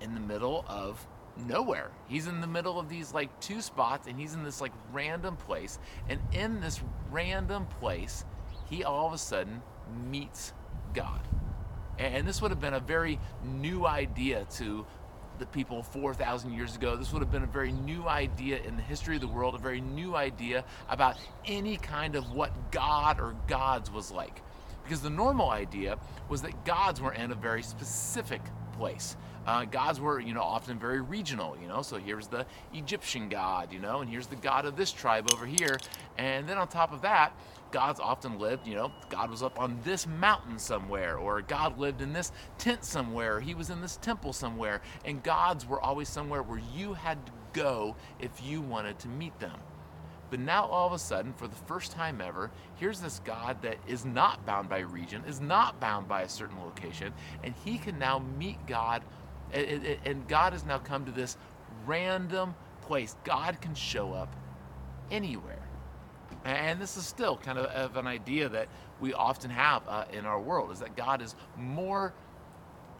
in 0.00 0.14
the 0.14 0.20
middle 0.20 0.64
of 0.68 1.04
nowhere. 1.48 1.90
He's 2.06 2.28
in 2.28 2.40
the 2.40 2.46
middle 2.46 2.78
of 2.78 2.88
these 2.88 3.12
like 3.12 3.40
two 3.40 3.60
spots, 3.60 4.06
and 4.06 4.16
he's 4.16 4.34
in 4.34 4.44
this 4.44 4.60
like 4.60 4.72
random 4.92 5.36
place. 5.38 5.80
And 6.08 6.20
in 6.32 6.60
this 6.60 6.80
random 7.10 7.66
place, 7.80 8.24
he 8.70 8.84
all 8.84 9.08
of 9.08 9.12
a 9.12 9.18
sudden 9.18 9.60
meets 10.08 10.52
God. 10.94 11.20
And 11.98 12.26
this 12.26 12.42
would 12.42 12.50
have 12.50 12.60
been 12.60 12.74
a 12.74 12.80
very 12.80 13.18
new 13.44 13.86
idea 13.86 14.46
to 14.56 14.86
the 15.38 15.46
people 15.46 15.82
4,000 15.82 16.52
years 16.52 16.76
ago. 16.76 16.96
This 16.96 17.12
would 17.12 17.20
have 17.20 17.30
been 17.32 17.42
a 17.42 17.46
very 17.46 17.72
new 17.72 18.06
idea 18.06 18.58
in 18.62 18.76
the 18.76 18.82
history 18.82 19.16
of 19.16 19.20
the 19.20 19.28
world, 19.28 19.54
a 19.54 19.58
very 19.58 19.80
new 19.80 20.14
idea 20.14 20.64
about 20.88 21.16
any 21.44 21.76
kind 21.76 22.14
of 22.14 22.32
what 22.32 22.70
God 22.70 23.20
or 23.20 23.34
gods 23.48 23.90
was 23.90 24.10
like. 24.10 24.42
Because 24.84 25.00
the 25.00 25.10
normal 25.10 25.50
idea 25.50 25.98
was 26.28 26.42
that 26.42 26.64
gods 26.64 27.00
were 27.00 27.12
in 27.12 27.32
a 27.32 27.34
very 27.34 27.62
specific 27.62 28.42
place. 28.76 29.16
Uh, 29.46 29.64
gods 29.64 30.00
were, 30.00 30.20
you 30.20 30.32
know, 30.32 30.42
often 30.42 30.78
very 30.78 31.00
regional, 31.00 31.56
you 31.60 31.68
know. 31.68 31.82
So 31.82 31.96
here's 31.96 32.28
the 32.28 32.46
Egyptian 32.72 33.28
god, 33.28 33.72
you 33.72 33.78
know, 33.78 34.00
and 34.00 34.10
here's 34.10 34.26
the 34.26 34.36
god 34.36 34.64
of 34.64 34.76
this 34.76 34.90
tribe 34.90 35.30
over 35.32 35.46
here. 35.46 35.78
And 36.16 36.48
then 36.48 36.58
on 36.58 36.68
top 36.68 36.92
of 36.92 37.02
that, 37.02 37.36
gods 37.74 37.98
often 37.98 38.38
lived, 38.38 38.68
you 38.68 38.76
know, 38.76 38.92
God 39.08 39.32
was 39.32 39.42
up 39.42 39.58
on 39.58 39.80
this 39.82 40.06
mountain 40.06 40.60
somewhere, 40.60 41.18
or 41.18 41.42
God 41.42 41.76
lived 41.76 42.02
in 42.02 42.12
this 42.12 42.30
tent 42.56 42.84
somewhere, 42.84 43.40
he 43.40 43.52
was 43.52 43.68
in 43.68 43.80
this 43.80 43.96
temple 43.96 44.32
somewhere, 44.32 44.80
and 45.04 45.20
gods 45.24 45.66
were 45.66 45.80
always 45.80 46.08
somewhere 46.08 46.44
where 46.44 46.60
you 46.72 46.94
had 46.94 47.26
to 47.26 47.32
go 47.52 47.96
if 48.20 48.30
you 48.44 48.60
wanted 48.60 49.00
to 49.00 49.08
meet 49.08 49.36
them. 49.40 49.58
But 50.30 50.38
now, 50.38 50.66
all 50.66 50.86
of 50.86 50.92
a 50.92 51.00
sudden, 51.00 51.32
for 51.32 51.48
the 51.48 51.56
first 51.56 51.90
time 51.90 52.20
ever, 52.20 52.52
here's 52.76 53.00
this 53.00 53.20
God 53.24 53.60
that 53.62 53.78
is 53.88 54.04
not 54.04 54.46
bound 54.46 54.68
by 54.68 54.78
region, 54.78 55.24
is 55.26 55.40
not 55.40 55.80
bound 55.80 56.06
by 56.06 56.22
a 56.22 56.28
certain 56.28 56.60
location, 56.60 57.12
and 57.42 57.54
he 57.64 57.76
can 57.76 57.98
now 57.98 58.20
meet 58.38 58.64
God, 58.68 59.02
and 59.52 60.28
God 60.28 60.52
has 60.52 60.64
now 60.64 60.78
come 60.78 61.04
to 61.06 61.12
this 61.12 61.36
random 61.86 62.54
place. 62.82 63.16
God 63.24 63.60
can 63.60 63.74
show 63.74 64.12
up 64.12 64.32
anywhere. 65.10 65.63
And 66.44 66.80
this 66.80 66.96
is 66.96 67.06
still 67.06 67.36
kind 67.36 67.58
of, 67.58 67.66
of 67.66 67.96
an 67.96 68.06
idea 68.06 68.48
that 68.50 68.68
we 69.00 69.12
often 69.14 69.50
have 69.50 69.82
uh, 69.88 70.04
in 70.12 70.26
our 70.26 70.40
world 70.40 70.70
is 70.72 70.80
that 70.80 70.96
God 70.96 71.22
is 71.22 71.34
more 71.56 72.12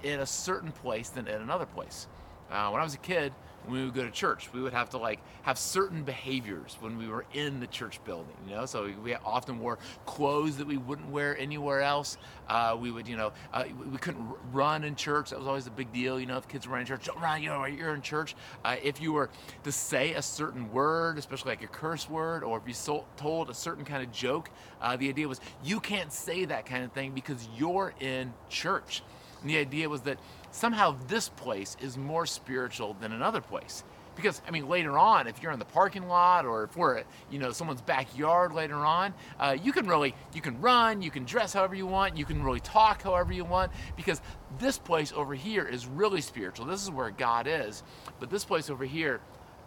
in 0.03 0.21
a 0.21 0.27
certain 0.27 0.73
place 0.73 1.09
than 1.11 1.27
in 1.27 1.41
another 1.41 1.67
place. 1.67 2.07
Uh, 2.51 2.69
when 2.71 2.81
I 2.81 2.85
was 2.85 2.95
a 2.95 2.99
kid, 2.99 3.33
when 3.67 3.81
we 3.81 3.85
would 3.85 3.95
go 3.95 4.05
to 4.05 4.11
church, 4.11 4.53
we 4.53 4.61
would 4.61 4.73
have 4.73 4.91
to 4.91 4.99
like 4.99 5.21
have 5.43 5.59
certain 5.59 6.03
behaviors 6.03 6.77
when 6.81 6.99
we 6.99 7.09
were 7.09 7.25
in 7.33 7.61
the 7.61 7.67
church 7.67 8.03
building, 8.05 8.37
you 8.47 8.55
know. 8.55 8.67
So 8.67 8.91
we 9.03 9.15
often 9.15 9.59
wore 9.59 9.79
clothes 10.07 10.57
that 10.59 10.67
we 10.67 10.77
wouldn't 10.77 11.11
wear 11.11 11.37
anywhere 11.39 11.81
else. 11.81 12.19
Uh, 12.49 12.77
we 12.79 12.91
would, 12.91 13.09
you 13.09 13.17
know, 13.17 13.33
uh, 13.53 13.65
we 13.91 13.99
couldn't 13.99 14.27
run 14.53 14.85
in 14.85 14.97
church. 14.97 15.31
That 15.31 15.39
was 15.39 15.49
always 15.49 15.67
a 15.67 15.71
big 15.71 15.93
deal, 15.93 16.21
you 16.21 16.27
know. 16.27 16.37
If 16.37 16.49
kids 16.49 16.69
were 16.69 16.79
in 16.79 16.87
church, 16.87 17.07
don't 17.07 17.21
run, 17.21 17.43
you 17.43 17.49
know, 17.49 17.65
you're 17.65 17.95
in 17.95 18.03
church. 18.03 18.35
Uh, 18.65 18.77
if 18.83 19.01
you 19.01 19.13
were 19.13 19.31
to 19.63 19.73
say 19.73 20.15
a 20.15 20.23
certain 20.23 20.71
word, 20.73 21.19
especially 21.19 21.51
like 21.51 21.63
a 21.63 21.69
curse 21.69 22.09
word, 22.09 22.45
or 22.45 22.59
if 22.59 22.65
you 22.67 22.75
so, 22.75 23.05
told 23.17 23.51
a 23.51 23.55
certain 23.55 23.85
kind 23.85 24.03
of 24.03 24.13
joke, 24.13 24.51
uh, 24.81 24.97
the 24.97 25.09
idea 25.09 25.27
was 25.27 25.41
you 25.63 25.81
can't 25.81 26.13
say 26.13 26.45
that 26.45 26.67
kind 26.67 26.85
of 26.85 26.93
thing 26.93 27.13
because 27.13 27.49
you're 27.57 27.95
in 28.01 28.33
church. 28.49 29.03
And 29.41 29.51
the 29.51 29.59
idea 29.59 29.89
was 29.89 30.01
that 30.03 30.19
somehow 30.55 30.97
this 31.09 31.29
place 31.29 31.77
is 31.81 31.99
more 31.99 32.27
spiritual 32.27 32.97
than 33.01 33.13
another 33.13 33.41
place. 33.41 33.83
Because 34.15 34.41
I 34.47 34.53
mean, 34.53 34.69
later 34.69 34.97
on, 34.97 35.27
if 35.27 35.43
you're 35.43 35.51
in 35.51 35.59
the 35.59 35.65
parking 35.65 36.07
lot 36.07 36.47
or 36.47 36.63
if 36.63 36.77
we're 36.77 36.99
at 36.99 37.07
you 37.29 37.41
know 37.41 37.51
someone's 37.51 37.81
backyard 37.81 38.53
later 38.53 38.77
on, 38.77 39.13
uh, 39.41 39.57
you 39.61 39.73
can 39.73 39.89
really 39.89 40.15
you 40.33 40.41
can 40.41 40.61
run, 40.61 41.03
you 41.03 41.11
can 41.11 41.25
dress 41.25 41.53
however 41.53 41.75
you 41.75 41.87
want, 41.87 42.17
you 42.17 42.25
can 42.25 42.41
really 42.45 42.61
talk 42.61 43.03
however 43.03 43.33
you 43.33 43.45
want. 43.45 43.73
Because 43.97 44.21
this 44.61 44.79
place 44.79 45.13
over 45.13 45.35
here 45.35 45.67
is 45.67 45.89
really 45.89 46.21
spiritual. 46.21 46.67
This 46.67 46.83
is 46.83 46.91
where 46.93 47.11
God 47.11 47.49
is, 47.49 47.83
but 48.21 48.31
this 48.31 48.45
place 48.45 48.71
over 48.71 48.85
here, 48.85 49.21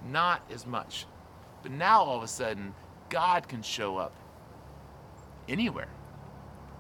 not 0.10 0.42
as 0.50 0.66
much. 0.66 1.06
But 1.62 1.74
now 1.74 2.02
all 2.02 2.16
of 2.16 2.24
a 2.24 2.28
sudden, 2.28 2.74
God 3.10 3.50
can 3.50 3.62
show 3.62 3.98
up 3.98 4.14
anywhere. 5.50 5.90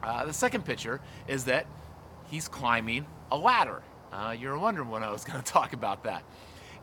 Uh, 0.02 0.26
the 0.26 0.34
second 0.34 0.64
picture 0.64 1.02
is 1.28 1.44
that 1.46 1.66
he's 2.30 2.48
climbing 2.48 3.06
a 3.30 3.38
ladder. 3.38 3.84
Uh, 4.12 4.36
you're 4.38 4.58
wondering 4.58 4.90
when 4.90 5.04
I 5.04 5.12
was 5.12 5.24
going 5.26 5.42
to 5.42 5.52
talk 5.52 5.74
about 5.74 6.04
that. 6.04 6.24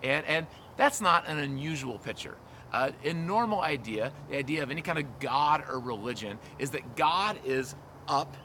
And, 0.03 0.25
and 0.27 0.47
that's 0.77 1.01
not 1.01 1.27
an 1.29 1.39
unusual 1.39 1.99
picture. 1.99 2.37
Uh, 2.73 2.91
in 3.05 3.27
normal 3.27 3.61
idea, 3.61 4.13
the 4.29 4.37
idea 4.37 4.63
of 4.63 4.71
any 4.71 4.83
kind 4.83 4.99
of 4.99 5.21
God 5.21 5.65
or 5.69 5.79
religion 5.79 6.39
is 6.59 6.71
that 6.71 6.97
God 6.97 7.39
is 7.45 7.75
up 8.09 8.37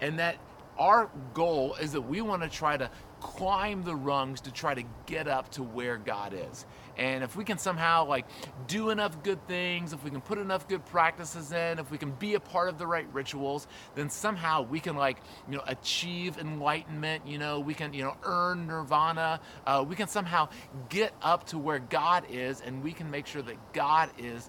and 0.00 0.18
that 0.18 0.36
our 0.78 1.10
goal 1.34 1.74
is 1.80 1.92
that 1.92 2.00
we 2.00 2.20
want 2.20 2.42
to 2.42 2.48
try 2.48 2.76
to 2.76 2.90
climb 3.20 3.82
the 3.84 3.94
rungs 3.94 4.40
to 4.42 4.52
try 4.52 4.74
to 4.74 4.82
get 5.06 5.28
up 5.28 5.50
to 5.52 5.62
where 5.62 5.96
God 5.98 6.34
is. 6.34 6.66
And 6.96 7.24
if 7.24 7.36
we 7.36 7.44
can 7.44 7.58
somehow 7.58 8.06
like 8.06 8.26
do 8.66 8.90
enough 8.90 9.22
good 9.22 9.46
things, 9.46 9.92
if 9.92 10.04
we 10.04 10.10
can 10.10 10.20
put 10.20 10.38
enough 10.38 10.68
good 10.68 10.84
practices 10.86 11.52
in, 11.52 11.78
if 11.78 11.90
we 11.90 11.98
can 11.98 12.12
be 12.12 12.34
a 12.34 12.40
part 12.40 12.68
of 12.68 12.78
the 12.78 12.86
right 12.86 13.06
rituals, 13.12 13.66
then 13.94 14.08
somehow 14.10 14.62
we 14.62 14.80
can 14.80 14.96
like, 14.96 15.18
you 15.48 15.56
know, 15.56 15.62
achieve 15.66 16.38
enlightenment, 16.38 17.26
you 17.26 17.38
know, 17.38 17.60
we 17.60 17.74
can, 17.74 17.92
you 17.92 18.04
know, 18.04 18.16
earn 18.22 18.66
nirvana. 18.66 19.40
Uh, 19.66 19.84
we 19.86 19.96
can 19.96 20.08
somehow 20.08 20.48
get 20.88 21.12
up 21.22 21.46
to 21.46 21.58
where 21.58 21.78
God 21.78 22.24
is 22.30 22.60
and 22.60 22.82
we 22.82 22.92
can 22.92 23.10
make 23.10 23.26
sure 23.26 23.42
that 23.42 23.56
God 23.72 24.10
is 24.18 24.48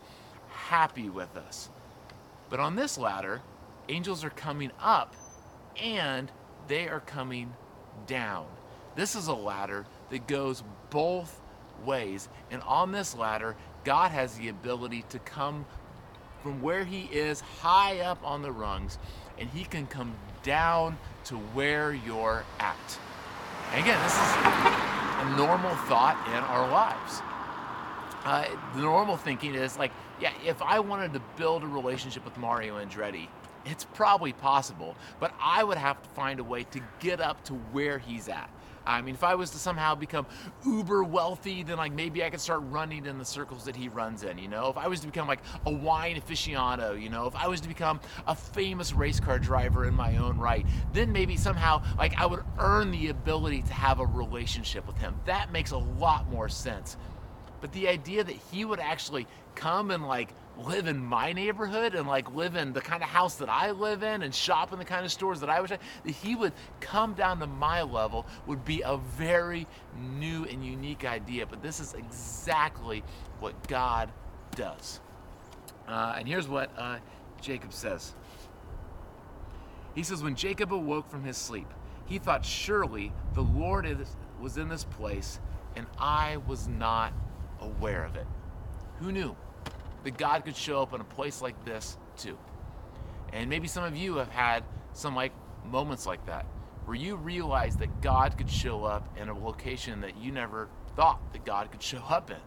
happy 0.50 1.10
with 1.10 1.36
us. 1.38 1.70
But 2.50 2.60
on 2.60 2.76
this 2.76 2.98
ladder, 2.98 3.42
angels 3.90 4.24
are 4.24 4.30
coming 4.30 4.72
up 4.80 5.16
and 5.82 6.32
they 6.68 6.88
are 6.88 7.00
coming 7.00 7.54
down. 8.08 8.48
This 8.96 9.16
is 9.16 9.28
a 9.28 9.34
ladder 9.34 9.86
that 10.10 10.28
goes 10.28 10.64
both 10.90 11.42
ways. 11.84 12.30
And 12.52 12.62
on 12.64 12.92
this 12.92 13.16
ladder, 13.16 13.56
God 13.84 14.12
has 14.12 14.36
the 14.36 14.50
ability 14.50 15.06
to 15.10 15.20
come 15.20 15.66
from 16.42 16.62
where 16.62 16.86
He 16.86 17.10
is 17.12 17.42
high 17.42 18.00
up 18.00 18.20
on 18.24 18.42
the 18.42 18.52
rungs 18.52 18.98
and 19.38 19.50
He 19.50 19.64
can 19.66 19.88
come 19.88 20.14
down 20.44 20.98
to 21.26 21.36
where 21.36 21.94
you're 21.94 22.44
at. 22.60 23.00
And 23.72 23.84
again, 23.84 24.02
this 24.04 24.14
is 24.14 24.20
a 24.20 25.36
normal 25.38 25.76
thought 25.88 26.24
in 26.30 26.44
our 26.44 26.70
lives. 26.70 27.22
Uh, 28.24 28.46
the 28.76 28.82
normal 28.82 29.18
thinking 29.18 29.54
is 29.54 29.78
like, 29.78 29.92
yeah, 30.20 30.32
if 30.46 30.62
I 30.62 30.80
wanted 30.80 31.14
to 31.14 31.22
build 31.36 31.64
a 31.64 31.68
relationship 31.68 32.24
with 32.26 32.38
Mario 32.38 32.84
Andretti, 32.84 33.28
it's 33.66 33.86
probably 33.94 34.34
possible, 34.34 34.96
but 35.20 35.34
I 35.42 35.64
would 35.64 35.78
have 35.78 36.02
to 36.02 36.10
find 36.10 36.40
a 36.40 36.44
way 36.44 36.64
to 36.66 36.82
get 37.00 37.20
up 37.22 37.44
to 37.46 37.54
where 37.54 38.00
he's 38.00 38.28
at. 38.30 38.50
I 38.88 39.02
mean, 39.02 39.16
if 39.16 39.24
I 39.24 39.36
was 39.36 39.50
to 39.52 39.58
somehow 39.58 39.96
become 39.96 40.26
uber 40.66 41.04
wealthy, 41.04 41.64
then 41.64 41.78
like 41.78 41.92
maybe 41.92 42.24
I 42.24 42.30
could 42.30 42.40
start 42.40 42.62
running 42.66 43.06
in 43.06 43.18
the 43.18 43.26
circles 43.26 43.66
that 43.66 43.76
he 43.76 43.90
runs 43.90 44.24
in, 44.24 44.38
you 44.38 44.48
know? 44.48 44.70
If 44.70 44.78
I 44.78 44.88
was 44.88 45.00
to 45.00 45.08
become 45.08 45.28
like 45.28 45.40
a 45.66 45.72
wine 45.72 46.22
aficionado, 46.22 47.02
you 47.02 47.10
know, 47.10 47.26
if 47.26 47.36
I 47.36 47.48
was 47.48 47.62
to 47.62 47.68
become 47.68 48.00
a 48.28 48.36
famous 48.36 48.94
race 48.94 49.20
car 49.20 49.40
driver 49.40 49.86
in 49.88 49.94
my 49.94 50.18
own 50.18 50.38
right, 50.38 50.66
then 50.94 51.12
maybe 51.12 51.36
somehow 51.36 51.82
like 51.98 52.16
I 52.20 52.26
would 52.26 52.44
earn 52.60 52.92
the 52.92 53.10
ability 53.10 53.64
to 53.64 53.74
have 53.74 54.00
a 54.00 54.06
relationship 54.06 54.86
with 54.86 54.98
him. 54.98 55.16
That 55.26 55.52
makes 55.52 55.72
a 55.72 55.78
lot 55.78 56.30
more 56.30 56.50
sense. 56.50 56.98
But 57.62 57.72
the 57.74 57.88
idea 57.88 58.24
that 58.24 58.36
he 58.52 58.66
would 58.66 58.80
actually 58.80 59.26
come 59.56 59.90
and 59.90 60.08
like 60.08 60.30
live 60.58 60.88
in 60.88 61.04
my 61.04 61.34
neighborhood 61.34 61.96
and 61.96 62.08
like 62.08 62.34
live 62.34 62.56
in 62.56 62.74
the 62.74 62.82
kind 62.82 63.04
of 63.04 63.10
house 63.10 63.36
that 63.36 63.50
I 63.50 63.72
live 63.72 64.04
in 64.04 64.22
and 64.22 64.34
shop 64.34 64.72
in 64.74 64.80
the 64.80 64.86
kind 64.86 65.06
of 65.06 65.12
stores 65.12 65.40
that 65.42 65.50
I 65.50 65.60
wish 65.62 65.72
I, 65.72 65.80
that 66.04 66.12
he 66.12 66.36
would 66.36 66.54
come 66.80 67.14
down 67.14 67.40
to 67.40 67.48
my 67.48 67.82
level 67.82 68.26
would 68.48 68.64
be 68.64 68.82
a 68.82 68.98
very 68.98 69.68
new 69.98 70.46
and 70.46 70.66
unique 70.66 71.06
idea. 71.06 71.46
But 71.46 71.62
this 71.62 71.80
is 71.80 71.94
exactly 71.94 73.04
what 73.40 73.68
God 73.68 74.12
does. 74.56 75.00
Uh, 75.88 76.16
and 76.18 76.28
here's 76.28 76.48
what 76.48 76.72
uh, 76.78 76.98
Jacob 77.42 77.74
says. 77.74 78.14
He 79.94 80.04
says, 80.04 80.24
When 80.24 80.36
Jacob 80.36 80.74
awoke 80.74 81.10
from 81.10 81.24
his 81.24 81.38
sleep, 81.38 81.68
he 82.06 82.18
thought, 82.18 82.46
Surely 82.46 83.12
the 83.34 83.42
Lord 83.42 83.86
is, 83.86 84.16
was 84.40 84.58
in 84.58 84.68
this 84.68 84.84
place, 84.84 85.40
and 85.76 85.86
I 85.98 86.38
was 86.48 86.68
not 86.68 87.14
aware 87.62 88.04
of 88.04 88.16
it. 88.16 88.28
Who 89.00 89.12
knew? 89.12 89.36
That 90.06 90.18
God 90.18 90.46
could 90.46 90.56
show 90.56 90.82
up 90.82 90.94
in 90.94 91.02
a 91.02 91.06
place 91.06 91.42
like 91.42 91.66
this 91.66 91.98
too. 92.16 92.38
And 93.34 93.50
maybe 93.50 93.68
some 93.68 93.84
of 93.84 93.98
you 93.98 94.16
have 94.16 94.30
had 94.30 94.64
some 94.94 95.16
like 95.16 95.34
moments 95.66 96.06
like 96.06 96.26
that 96.28 96.46
where 96.86 96.96
you 96.96 97.16
realize 97.16 97.76
that 97.78 98.02
God 98.02 98.38
could 98.38 98.50
show 98.50 98.84
up 98.84 99.18
in 99.18 99.28
a 99.28 99.38
location 99.38 100.02
that 100.02 100.18
you 100.18 100.32
never 100.32 100.70
thought 100.96 101.20
that 101.34 101.44
God 101.44 101.72
could 101.72 101.82
show 101.82 102.02
up 102.08 102.30
in. 102.30 102.38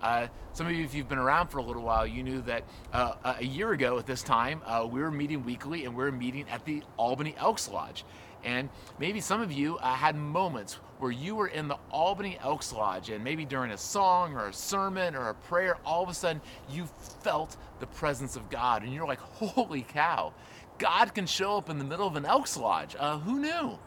Uh, 0.00 0.28
some 0.52 0.66
of 0.66 0.72
you, 0.72 0.84
if 0.84 0.94
you've 0.94 1.08
been 1.08 1.18
around 1.18 1.48
for 1.48 1.58
a 1.58 1.62
little 1.62 1.82
while, 1.82 2.06
you 2.06 2.22
knew 2.22 2.40
that 2.42 2.64
uh, 2.92 3.34
a 3.38 3.44
year 3.44 3.72
ago 3.72 3.98
at 3.98 4.06
this 4.06 4.22
time, 4.22 4.62
uh, 4.64 4.86
we 4.90 5.00
were 5.00 5.10
meeting 5.10 5.44
weekly 5.44 5.84
and 5.84 5.94
we 5.94 6.02
were 6.02 6.12
meeting 6.12 6.48
at 6.48 6.64
the 6.64 6.82
Albany 6.96 7.34
Elks 7.36 7.68
Lodge. 7.68 8.04
And 8.44 8.68
maybe 8.98 9.20
some 9.20 9.40
of 9.40 9.52
you 9.52 9.76
uh, 9.78 9.94
had 9.94 10.16
moments 10.16 10.78
where 10.98 11.10
you 11.10 11.34
were 11.34 11.48
in 11.48 11.68
the 11.68 11.76
Albany 11.90 12.38
Elks 12.42 12.72
Lodge 12.72 13.10
and 13.10 13.22
maybe 13.22 13.44
during 13.44 13.70
a 13.70 13.78
song 13.78 14.34
or 14.34 14.48
a 14.48 14.52
sermon 14.52 15.14
or 15.14 15.28
a 15.28 15.34
prayer, 15.34 15.76
all 15.84 16.02
of 16.02 16.08
a 16.08 16.14
sudden 16.14 16.40
you 16.70 16.88
felt 17.22 17.56
the 17.80 17.86
presence 17.86 18.36
of 18.36 18.50
God 18.50 18.82
and 18.82 18.92
you're 18.92 19.06
like, 19.06 19.20
holy 19.20 19.82
cow, 19.82 20.32
God 20.78 21.14
can 21.14 21.26
show 21.26 21.56
up 21.56 21.70
in 21.70 21.78
the 21.78 21.84
middle 21.84 22.06
of 22.06 22.16
an 22.16 22.24
Elks 22.24 22.56
Lodge. 22.56 22.96
Uh, 22.98 23.18
who 23.18 23.40
knew? 23.40 23.78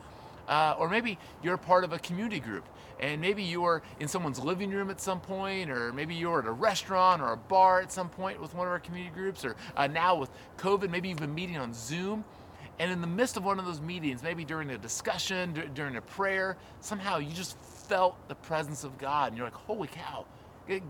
Uh, 0.47 0.75
or 0.77 0.89
maybe 0.89 1.17
you're 1.43 1.57
part 1.57 1.83
of 1.83 1.93
a 1.93 1.99
community 1.99 2.39
group 2.39 2.65
and 2.99 3.19
maybe 3.19 3.41
you 3.41 3.61
were 3.61 3.81
in 3.99 4.07
someone's 4.07 4.39
living 4.39 4.69
room 4.69 4.89
at 4.89 5.01
some 5.01 5.19
point 5.19 5.69
or 5.69 5.91
maybe 5.91 6.13
you 6.13 6.29
were 6.29 6.39
at 6.39 6.45
a 6.45 6.51
restaurant 6.51 7.21
or 7.21 7.33
a 7.33 7.37
bar 7.37 7.81
at 7.81 7.91
some 7.91 8.09
point 8.09 8.39
with 8.39 8.53
one 8.53 8.67
of 8.67 8.71
our 8.71 8.79
community 8.79 9.13
groups 9.13 9.43
or 9.43 9.55
uh, 9.75 9.87
now 9.87 10.15
with 10.15 10.29
covid 10.57 10.89
maybe 10.89 11.09
you've 11.09 11.19
been 11.19 11.33
meeting 11.33 11.57
on 11.57 11.73
zoom 11.73 12.23
and 12.79 12.91
in 12.91 13.01
the 13.01 13.07
midst 13.07 13.37
of 13.37 13.43
one 13.43 13.59
of 13.59 13.65
those 13.65 13.81
meetings, 13.81 14.23
maybe 14.23 14.43
during 14.43 14.71
a 14.71 14.77
discussion, 14.77 15.53
d- 15.53 15.61
during 15.73 15.97
a 15.97 16.01
prayer, 16.01 16.57
somehow 16.79 17.17
you 17.17 17.31
just 17.33 17.57
felt 17.87 18.27
the 18.27 18.35
presence 18.35 18.83
of 18.83 18.97
God. 18.97 19.29
And 19.29 19.37
you're 19.37 19.45
like, 19.45 19.53
holy 19.53 19.87
cow, 19.87 20.25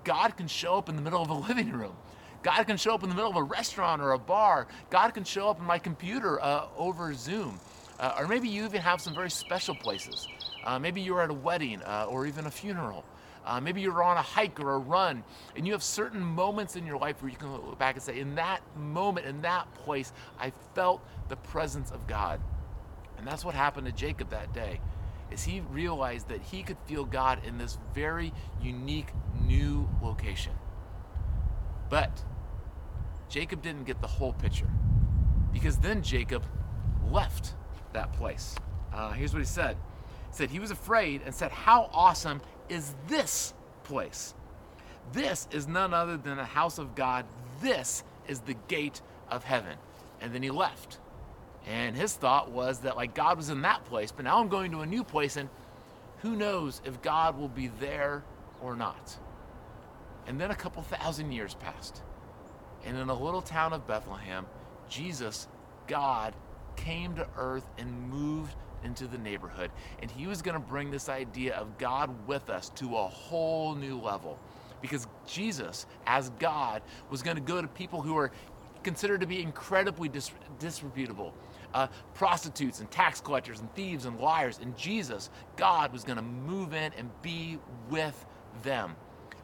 God 0.03 0.37
can 0.37 0.47
show 0.47 0.77
up 0.77 0.89
in 0.89 0.95
the 0.95 1.01
middle 1.01 1.21
of 1.21 1.29
a 1.29 1.33
living 1.47 1.71
room. 1.71 1.95
God 2.43 2.63
can 2.63 2.77
show 2.77 2.93
up 2.93 3.03
in 3.03 3.09
the 3.09 3.15
middle 3.15 3.29
of 3.29 3.37
a 3.37 3.43
restaurant 3.43 4.01
or 4.01 4.13
a 4.13 4.19
bar. 4.19 4.67
God 4.89 5.13
can 5.13 5.23
show 5.23 5.49
up 5.49 5.59
in 5.59 5.65
my 5.65 5.77
computer 5.77 6.41
uh, 6.41 6.67
over 6.77 7.13
Zoom. 7.13 7.59
Uh, 7.99 8.15
or 8.17 8.27
maybe 8.27 8.49
you 8.49 8.65
even 8.65 8.81
have 8.81 8.99
some 8.99 9.13
very 9.13 9.29
special 9.29 9.75
places. 9.75 10.27
Uh, 10.63 10.79
maybe 10.79 11.01
you're 11.01 11.21
at 11.21 11.29
a 11.29 11.33
wedding 11.33 11.81
uh, 11.83 12.07
or 12.09 12.25
even 12.25 12.47
a 12.47 12.51
funeral. 12.51 13.03
Uh, 13.45 13.59
maybe 13.59 13.81
you're 13.81 14.03
on 14.03 14.17
a 14.17 14.21
hike 14.21 14.59
or 14.59 14.75
a 14.75 14.77
run, 14.77 15.23
and 15.55 15.65
you 15.65 15.73
have 15.73 15.83
certain 15.83 16.21
moments 16.21 16.75
in 16.75 16.85
your 16.85 16.97
life 16.97 17.21
where 17.21 17.31
you 17.31 17.37
can 17.37 17.51
look 17.51 17.79
back 17.79 17.95
and 17.95 18.03
say, 18.03 18.19
In 18.19 18.35
that 18.35 18.61
moment, 18.77 19.25
in 19.25 19.41
that 19.41 19.73
place, 19.73 20.13
I 20.39 20.51
felt 20.75 21.01
the 21.29 21.37
presence 21.37 21.91
of 21.91 22.05
God. 22.07 22.39
And 23.17 23.27
that's 23.27 23.43
what 23.45 23.55
happened 23.55 23.87
to 23.87 23.93
Jacob 23.93 24.29
that 24.29 24.53
day. 24.53 24.79
Is 25.31 25.43
he 25.43 25.61
realized 25.71 26.27
that 26.27 26.41
he 26.41 26.61
could 26.61 26.77
feel 26.85 27.05
God 27.05 27.45
in 27.45 27.57
this 27.57 27.77
very 27.93 28.33
unique 28.61 29.07
new 29.47 29.87
location. 30.01 30.53
But 31.89 32.23
Jacob 33.29 33.61
didn't 33.61 33.85
get 33.85 34.01
the 34.01 34.07
whole 34.07 34.33
picture 34.33 34.69
because 35.53 35.77
then 35.77 36.01
Jacob 36.01 36.45
left 37.09 37.53
that 37.93 38.11
place. 38.13 38.55
Uh, 38.93 39.11
here's 39.11 39.33
what 39.33 39.39
he 39.39 39.45
said. 39.45 39.77
He 40.29 40.35
said 40.35 40.49
he 40.49 40.59
was 40.59 40.71
afraid 40.71 41.21
and 41.25 41.33
said, 41.33 41.51
How 41.51 41.89
awesome 41.93 42.41
is 42.71 42.93
this 43.07 43.53
place. 43.83 44.33
This 45.11 45.47
is 45.51 45.67
none 45.67 45.93
other 45.93 46.15
than 46.15 46.39
a 46.39 46.45
house 46.45 46.77
of 46.77 46.95
God. 46.95 47.25
This 47.61 48.03
is 48.27 48.39
the 48.39 48.55
gate 48.69 49.01
of 49.29 49.43
heaven. 49.43 49.77
And 50.21 50.33
then 50.33 50.41
he 50.41 50.51
left. 50.51 50.99
And 51.67 51.95
his 51.95 52.13
thought 52.13 52.49
was 52.49 52.79
that, 52.79 52.95
like, 52.95 53.13
God 53.13 53.37
was 53.37 53.49
in 53.49 53.61
that 53.63 53.83
place, 53.85 54.11
but 54.11 54.23
now 54.23 54.39
I'm 54.39 54.47
going 54.47 54.71
to 54.71 54.79
a 54.79 54.85
new 54.85 55.03
place, 55.03 55.35
and 55.35 55.49
who 56.19 56.35
knows 56.35 56.81
if 56.85 57.01
God 57.01 57.37
will 57.37 57.49
be 57.49 57.67
there 57.79 58.23
or 58.61 58.75
not. 58.75 59.17
And 60.25 60.39
then 60.39 60.49
a 60.49 60.55
couple 60.55 60.81
thousand 60.81 61.33
years 61.33 61.55
passed. 61.55 62.01
And 62.85 62.97
in 62.97 63.09
a 63.09 63.13
little 63.13 63.41
town 63.41 63.73
of 63.73 63.85
Bethlehem, 63.85 64.45
Jesus, 64.89 65.47
God, 65.87 66.33
came 66.77 67.15
to 67.15 67.27
earth 67.37 67.67
and 67.77 68.09
moved 68.09 68.55
into 68.83 69.07
the 69.07 69.17
neighborhood. 69.17 69.71
And 70.01 70.09
he 70.09 70.27
was 70.27 70.41
going 70.41 70.55
to 70.55 70.59
bring 70.59 70.91
this 70.91 71.09
idea 71.09 71.55
of 71.55 71.77
God 71.77 72.09
with 72.27 72.49
us 72.49 72.69
to 72.75 72.97
a 72.97 73.07
whole 73.07 73.75
new 73.75 73.99
level. 73.99 74.39
Because 74.81 75.07
Jesus, 75.27 75.85
as 76.07 76.29
God, 76.39 76.81
was 77.09 77.21
going 77.21 77.37
to 77.37 77.41
go 77.41 77.61
to 77.61 77.67
people 77.67 78.01
who 78.01 78.17
are 78.17 78.31
considered 78.83 79.21
to 79.21 79.27
be 79.27 79.41
incredibly 79.41 80.09
dis- 80.09 80.31
disreputable. 80.59 81.33
Uh, 81.73 81.87
prostitutes 82.15 82.81
and 82.81 82.91
tax 82.91 83.21
collectors 83.21 83.61
and 83.61 83.73
thieves 83.75 84.05
and 84.05 84.19
liars. 84.19 84.59
And 84.61 84.75
Jesus, 84.75 85.29
God, 85.55 85.93
was 85.93 86.03
going 86.03 86.17
to 86.17 86.23
move 86.23 86.73
in 86.73 86.91
and 86.97 87.09
be 87.21 87.59
with 87.89 88.25
them. 88.63 88.95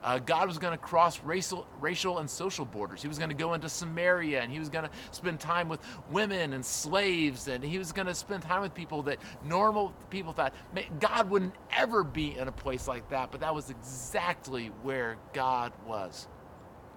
Uh, 0.03 0.19
God 0.19 0.47
was 0.47 0.57
going 0.57 0.71
to 0.71 0.77
cross 0.77 1.19
racial, 1.23 1.67
racial 1.79 2.19
and 2.19 2.29
social 2.29 2.65
borders. 2.65 3.01
He 3.01 3.07
was 3.07 3.17
going 3.17 3.29
to 3.29 3.36
go 3.36 3.53
into 3.53 3.67
Samaria 3.67 4.41
and 4.41 4.51
he 4.51 4.60
was 4.60 4.69
going 4.69 4.86
to 4.86 4.91
spend 5.12 5.39
time 5.39 5.69
with 5.69 5.79
women 6.12 6.53
and 6.53 6.65
slaves 6.65 7.47
and 7.47 7.63
he 7.63 7.77
was 7.77 7.91
going 7.91 8.07
to 8.07 8.15
spend 8.15 8.43
time 8.43 8.62
with 8.62 8.73
people 8.73 9.03
that 9.03 9.17
normal 9.43 9.93
people 10.10 10.33
thought 10.33 10.53
God 10.99 11.29
wouldn't 11.29 11.55
ever 11.75 12.03
be 12.03 12.38
in 12.38 12.47
a 12.47 12.51
place 12.51 12.88
like 12.88 13.10
that. 13.10 13.31
But 13.31 13.41
that 13.41 13.53
was 13.53 13.69
exactly 13.69 14.67
where 14.83 15.17
God 15.33 15.73
was. 15.86 16.27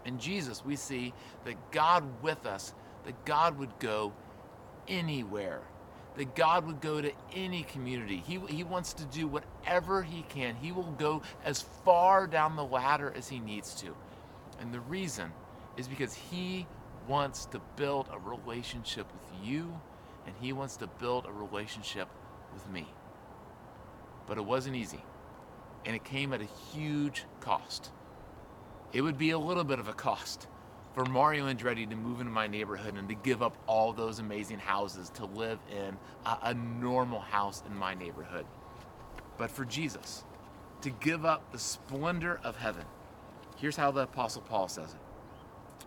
In 0.05 0.19
Jesus, 0.19 0.65
we 0.65 0.77
see 0.77 1.13
that 1.45 1.73
God 1.73 2.05
with 2.23 2.47
us, 2.47 2.75
that 3.05 3.25
God 3.25 3.59
would 3.59 3.79
go 3.79 4.13
anywhere 4.89 5.63
that 6.17 6.35
God 6.35 6.67
would 6.67 6.81
go 6.81 7.01
to 7.01 7.13
any 7.35 7.63
community. 7.63 8.23
He, 8.27 8.39
he 8.49 8.65
wants 8.65 8.93
to 8.95 9.05
do 9.05 9.27
whatever 9.27 10.03
He 10.03 10.23
can. 10.29 10.57
He 10.57 10.73
will 10.73 10.93
go 10.99 11.23
as 11.45 11.63
far 11.85 12.27
down 12.27 12.57
the 12.57 12.65
ladder 12.65 13.13
as 13.17 13.29
He 13.29 13.39
needs 13.39 13.75
to. 13.77 13.95
And 14.61 14.73
the 14.73 14.81
reason 14.81 15.33
is 15.77 15.89
because 15.89 16.15
He 16.15 16.67
wants 17.09 17.47
to 17.47 17.61
build 17.77 18.09
a 18.13 18.19
relationship 18.19 19.07
with 19.13 19.47
you 19.47 19.81
and 20.27 20.35
He 20.41 20.53
wants 20.53 20.77
to 20.79 20.87
build 20.87 21.27
a 21.27 21.33
relationship 21.33 22.09
with 22.53 22.69
me. 22.71 22.87
But 24.27 24.39
it 24.39 24.45
wasn't 24.45 24.77
easy, 24.77 25.03
and 25.85 25.97
it 25.97 26.05
came 26.05 26.33
at 26.33 26.41
a 26.41 26.49
huge 26.73 27.25
cost. 27.41 27.91
It 28.93 29.03
would 29.03 29.19
be 29.19 29.31
a 29.31 29.39
little 29.39 29.65
bit 29.65 29.79
of 29.79 29.89
a 29.89 29.93
cost 29.93 30.47
for 30.95 31.05
Mario 31.05 31.47
Andretti 31.47 31.89
to 31.89 31.97
move 31.97 32.21
into 32.21 32.33
my 32.33 32.47
neighborhood 32.47 32.97
and 32.97 33.09
to 33.09 33.15
give 33.15 33.43
up 33.43 33.57
all 33.67 33.93
those 33.93 34.19
amazing 34.19 34.59
houses 34.59 35.11
to 35.11 35.27
live 35.27 35.59
in 35.71 35.97
a, 36.27 36.39
a, 36.43 36.55
normal 36.55 37.21
house 37.21 37.63
in 37.67 37.77
my 37.77 37.95
neighborhood. 37.95 38.45
But 39.39 39.51
for 39.51 39.65
Jesus 39.65 40.25
to 40.83 40.91
give 40.91 41.25
up 41.25 41.53
the 41.53 41.59
splendor 41.59 42.41
of 42.43 42.57
heaven, 42.57 42.85
here's 43.57 43.77
how 43.77 43.91
the 43.93 44.03
Apostle 44.03 44.43
Paul 44.43 44.69
says 44.69 44.93
it 44.95 45.01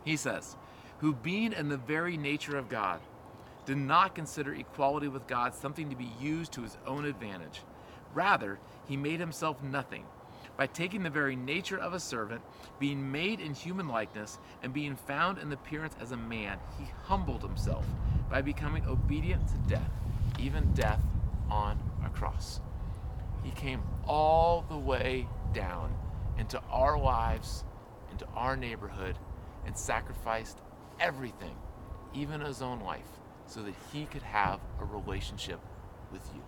He 0.05 0.15
says, 0.15 0.55
Who 0.99 1.13
being 1.13 1.51
in 1.51 1.67
the 1.67 1.77
very 1.77 2.15
nature 2.15 2.57
of 2.57 2.69
God, 2.69 3.01
did 3.65 3.77
not 3.77 4.15
consider 4.15 4.53
equality 4.53 5.07
with 5.07 5.27
God 5.27 5.53
something 5.53 5.89
to 5.89 5.95
be 5.95 6.11
used 6.19 6.51
to 6.53 6.63
his 6.63 6.77
own 6.85 7.05
advantage. 7.05 7.61
Rather, 8.13 8.59
he 8.87 8.97
made 8.97 9.19
himself 9.19 9.61
nothing 9.63 10.05
by 10.57 10.67
taking 10.67 11.03
the 11.03 11.09
very 11.09 11.35
nature 11.35 11.77
of 11.77 11.93
a 11.93 11.99
servant, 11.99 12.41
being 12.79 13.11
made 13.11 13.39
in 13.39 13.53
human 13.53 13.87
likeness, 13.87 14.37
and 14.61 14.73
being 14.73 14.95
found 14.95 15.37
in 15.39 15.51
appearance 15.51 15.95
as 15.99 16.11
a 16.11 16.17
man, 16.17 16.59
he 16.77 16.85
humbled 17.03 17.41
himself 17.41 17.85
by 18.29 18.41
becoming 18.41 18.85
obedient 18.85 19.47
to 19.47 19.55
death, 19.67 19.91
even 20.39 20.71
death 20.73 21.01
on 21.49 21.77
a 22.05 22.09
cross. 22.09 22.61
He 23.43 23.51
came 23.51 23.81
all 24.05 24.65
the 24.69 24.77
way 24.77 25.27
down 25.53 25.95
into 26.37 26.61
our 26.69 26.97
lives, 26.97 27.63
into 28.11 28.25
our 28.35 28.55
neighborhood, 28.55 29.17
and 29.65 29.77
sacrificed 29.77 30.59
everything, 30.99 31.55
even 32.13 32.41
his 32.41 32.61
own 32.61 32.79
life, 32.79 33.19
so 33.47 33.61
that 33.63 33.73
he 33.91 34.05
could 34.05 34.21
have 34.21 34.59
a 34.79 34.85
relationship 34.85 35.59
with 36.11 36.27
you. 36.33 36.41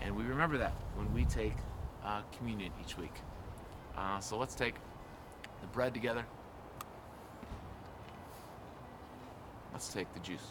And 0.00 0.16
we 0.16 0.24
remember 0.24 0.58
that 0.58 0.74
when 0.96 1.12
we 1.14 1.24
take 1.24 1.54
uh, 2.04 2.22
communion 2.36 2.72
each 2.84 2.98
week. 2.98 3.14
Uh, 3.96 4.18
so 4.20 4.38
let's 4.38 4.54
take 4.54 4.74
the 5.60 5.66
bread 5.68 5.94
together. 5.94 6.24
Let's 9.72 9.88
take 9.88 10.12
the 10.14 10.20
juice. 10.20 10.46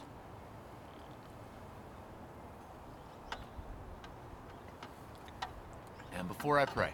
And 6.16 6.28
before 6.28 6.60
I 6.60 6.66
pray, 6.66 6.92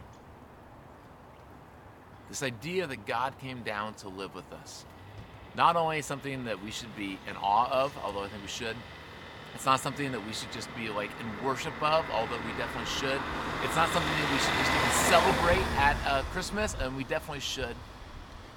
this 2.29 2.43
idea 2.43 2.85
that 2.87 3.05
God 3.05 3.37
came 3.39 3.63
down 3.63 3.95
to 3.95 4.09
live 4.09 4.35
with 4.35 4.51
us, 4.53 4.85
not 5.55 5.75
only 5.75 6.01
something 6.01 6.45
that 6.45 6.63
we 6.63 6.71
should 6.71 6.95
be 6.95 7.17
in 7.27 7.35
awe 7.35 7.69
of, 7.71 7.97
although 8.03 8.23
I 8.23 8.27
think 8.27 8.43
we 8.43 8.47
should, 8.47 8.75
it's 9.53 9.65
not 9.65 9.79
something 9.79 10.11
that 10.11 10.25
we 10.25 10.33
should 10.33 10.51
just 10.51 10.73
be 10.75 10.89
like 10.89 11.09
in 11.19 11.45
worship 11.45 11.73
of, 11.81 12.05
although 12.11 12.37
we 12.45 12.51
definitely 12.57 12.89
should. 12.89 13.19
It's 13.63 13.75
not 13.75 13.89
something 13.89 14.11
that 14.11 14.31
we 14.31 14.37
should 14.37 14.53
just 14.57 14.71
even 14.71 14.91
celebrate 15.09 15.77
at 15.77 15.97
uh, 16.07 16.21
Christmas, 16.31 16.75
and 16.79 16.95
we 16.95 17.03
definitely 17.03 17.41
should. 17.41 17.75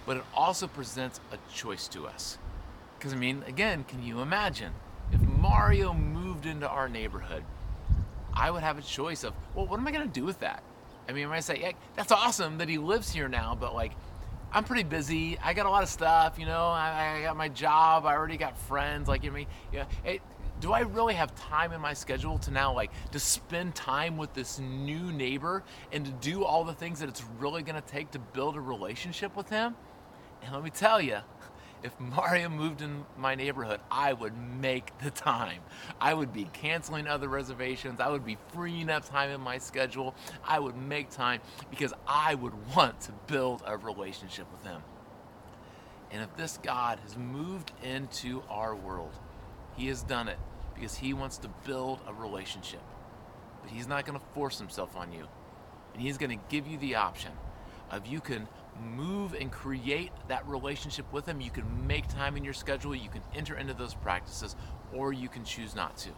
But 0.07 0.19
it 0.19 0.25
also 0.35 0.67
presents 0.67 1.21
a 1.33 1.39
choice 1.53 1.89
to 1.89 2.07
us. 2.07 2.39
Because, 2.99 3.13
I 3.13 3.17
mean, 3.17 3.43
again, 3.47 3.85
can 3.85 4.03
you 4.03 4.21
imagine 4.21 4.73
if 5.13 5.21
Mario 5.21 5.93
moved 5.93 6.47
into 6.47 6.69
our 6.69 6.89
neighborhood? 6.89 7.45
I 8.35 8.51
would 8.51 8.63
have 8.63 8.79
a 8.79 8.83
choice 8.83 9.25
of, 9.25 9.35
well, 9.55 9.67
what 9.67 9.79
am 9.79 9.87
I 9.87 9.93
going 9.93 10.07
to 10.07 10.13
do 10.13 10.25
with 10.25 10.41
that? 10.41 10.63
I 11.09 11.13
mean, 11.13 11.27
I 11.27 11.29
might 11.29 11.45
say, 11.45 11.61
yeah, 11.61 11.73
that's 11.97 12.13
awesome 12.13 12.59
that 12.59 12.69
he 12.69 12.79
lives 12.79 13.11
here 13.11 13.29
now, 13.29 13.57
but 13.59 13.75
like, 13.75 13.93
I'm 14.53 14.65
pretty 14.65 14.83
busy. 14.85 15.39
I 15.43 15.55
got 15.55 15.67
a 15.67 15.71
lot 15.71 15.83
of 15.83 15.89
stuff, 15.89 16.39
you 16.39 16.47
know. 16.47 16.67
I, 16.67 17.17
I 17.19 17.23
got 17.23 17.37
my 17.37 17.49
job. 17.49 18.05
I 18.05 18.15
already 18.15 18.37
got 18.37 18.59
friends. 18.59 19.09
Like, 19.09 19.25
you 19.25 19.31
know, 19.31 19.45
yeah. 19.73 19.85
It, 20.05 20.21
do 20.63 20.73
I 20.73 20.81
really 20.81 21.15
have 21.15 21.35
time 21.35 21.73
in 21.73 21.81
my 21.81 21.93
schedule 21.93 22.39
to 22.39 22.53
now 22.53 22.73
like 22.73 22.93
to 23.11 23.19
spend 23.19 23.75
time 23.75 24.17
with 24.17 24.33
this 24.33 24.61
new 24.61 25.11
neighbor 25.11 25.65
and 25.91 26.07
to 26.07 26.13
do 26.13 26.45
all 26.45 26.63
the 26.63 26.73
things 26.73 27.01
that 27.01 27.09
it's 27.09 27.25
really 27.41 27.65
going 27.65 27.75
to 27.75 27.87
take 27.87 28.13
to 28.13 28.21
build 28.21 28.57
a 28.57 28.61
relationship 28.61 29.37
with 29.37 29.51
him? 29.51 29.75
And 30.41 30.55
let 30.55 30.63
me 30.63 30.71
tell 30.71 31.01
you, 31.01 31.19
if 31.83 31.99
Mario 31.99 32.49
moved 32.49 32.81
in 32.81 33.05
my 33.19 33.35
neighborhood, 33.35 33.81
I 33.91 34.13
would 34.13 34.35
make 34.37 34.97
the 34.99 35.11
time. 35.11 35.63
I 36.01 36.15
would 36.15 36.33
be 36.33 36.45
canceling 36.53 37.09
other 37.09 37.27
reservations. 37.27 37.99
I 37.99 38.09
would 38.09 38.25
be 38.25 38.39
freeing 38.55 38.89
up 38.89 39.05
time 39.05 39.31
in 39.31 39.41
my 39.41 39.59
schedule. 39.59 40.15
I 40.45 40.61
would 40.61 40.77
make 40.77 41.11
time 41.11 41.41
because 41.71 41.93
I 42.07 42.37
would 42.37 42.55
want 42.77 43.01
to 43.03 43.13
build 43.27 43.65
a 43.67 43.77
relationship 43.77 44.47
with 44.53 44.65
him. 44.65 44.81
And 46.13 46.23
if 46.23 46.37
this 46.37 46.61
God 46.63 47.01
has 47.03 47.17
moved 47.17 47.73
into 47.83 48.45
our 48.49 48.77
world, 48.77 49.19
he 49.75 49.89
has 49.89 50.05
done 50.05 50.29
it 50.29 50.39
because 50.75 50.95
he 50.95 51.13
wants 51.13 51.39
to 51.39 51.49
build 51.65 52.01
a 52.07 52.13
relationship. 52.13 52.83
But 53.63 53.71
he's 53.71 53.87
not 53.87 54.05
going 54.05 54.19
to 54.19 54.25
force 54.35 54.59
himself 54.59 54.97
on 54.97 55.13
you. 55.13 55.27
And 55.93 56.03
he's 56.03 56.19
going 56.19 56.37
to 56.37 56.45
give 56.49 56.67
you 56.67 56.79
the 56.79 56.97
option 56.97 57.33
of 57.91 58.07
you 58.07 58.21
can 58.21 58.49
move 58.97 59.35
and 59.35 59.53
create 59.53 60.11
that 60.29 60.47
relationship 60.49 61.11
with 61.13 61.27
him. 61.27 61.41
You 61.41 61.51
can 61.51 61.87
make 61.87 62.09
time 62.09 62.37
in 62.37 62.45
your 62.45 62.55
schedule, 62.55 62.95
you 62.95 63.11
can 63.11 63.23
enter 63.35 63.57
into 63.57 63.75
those 63.75 63.95
practices, 63.95 64.57
or 64.93 65.13
you 65.13 65.29
can 65.29 65.45
choose 65.45 65.77
not 65.77 65.97
to. 65.99 66.11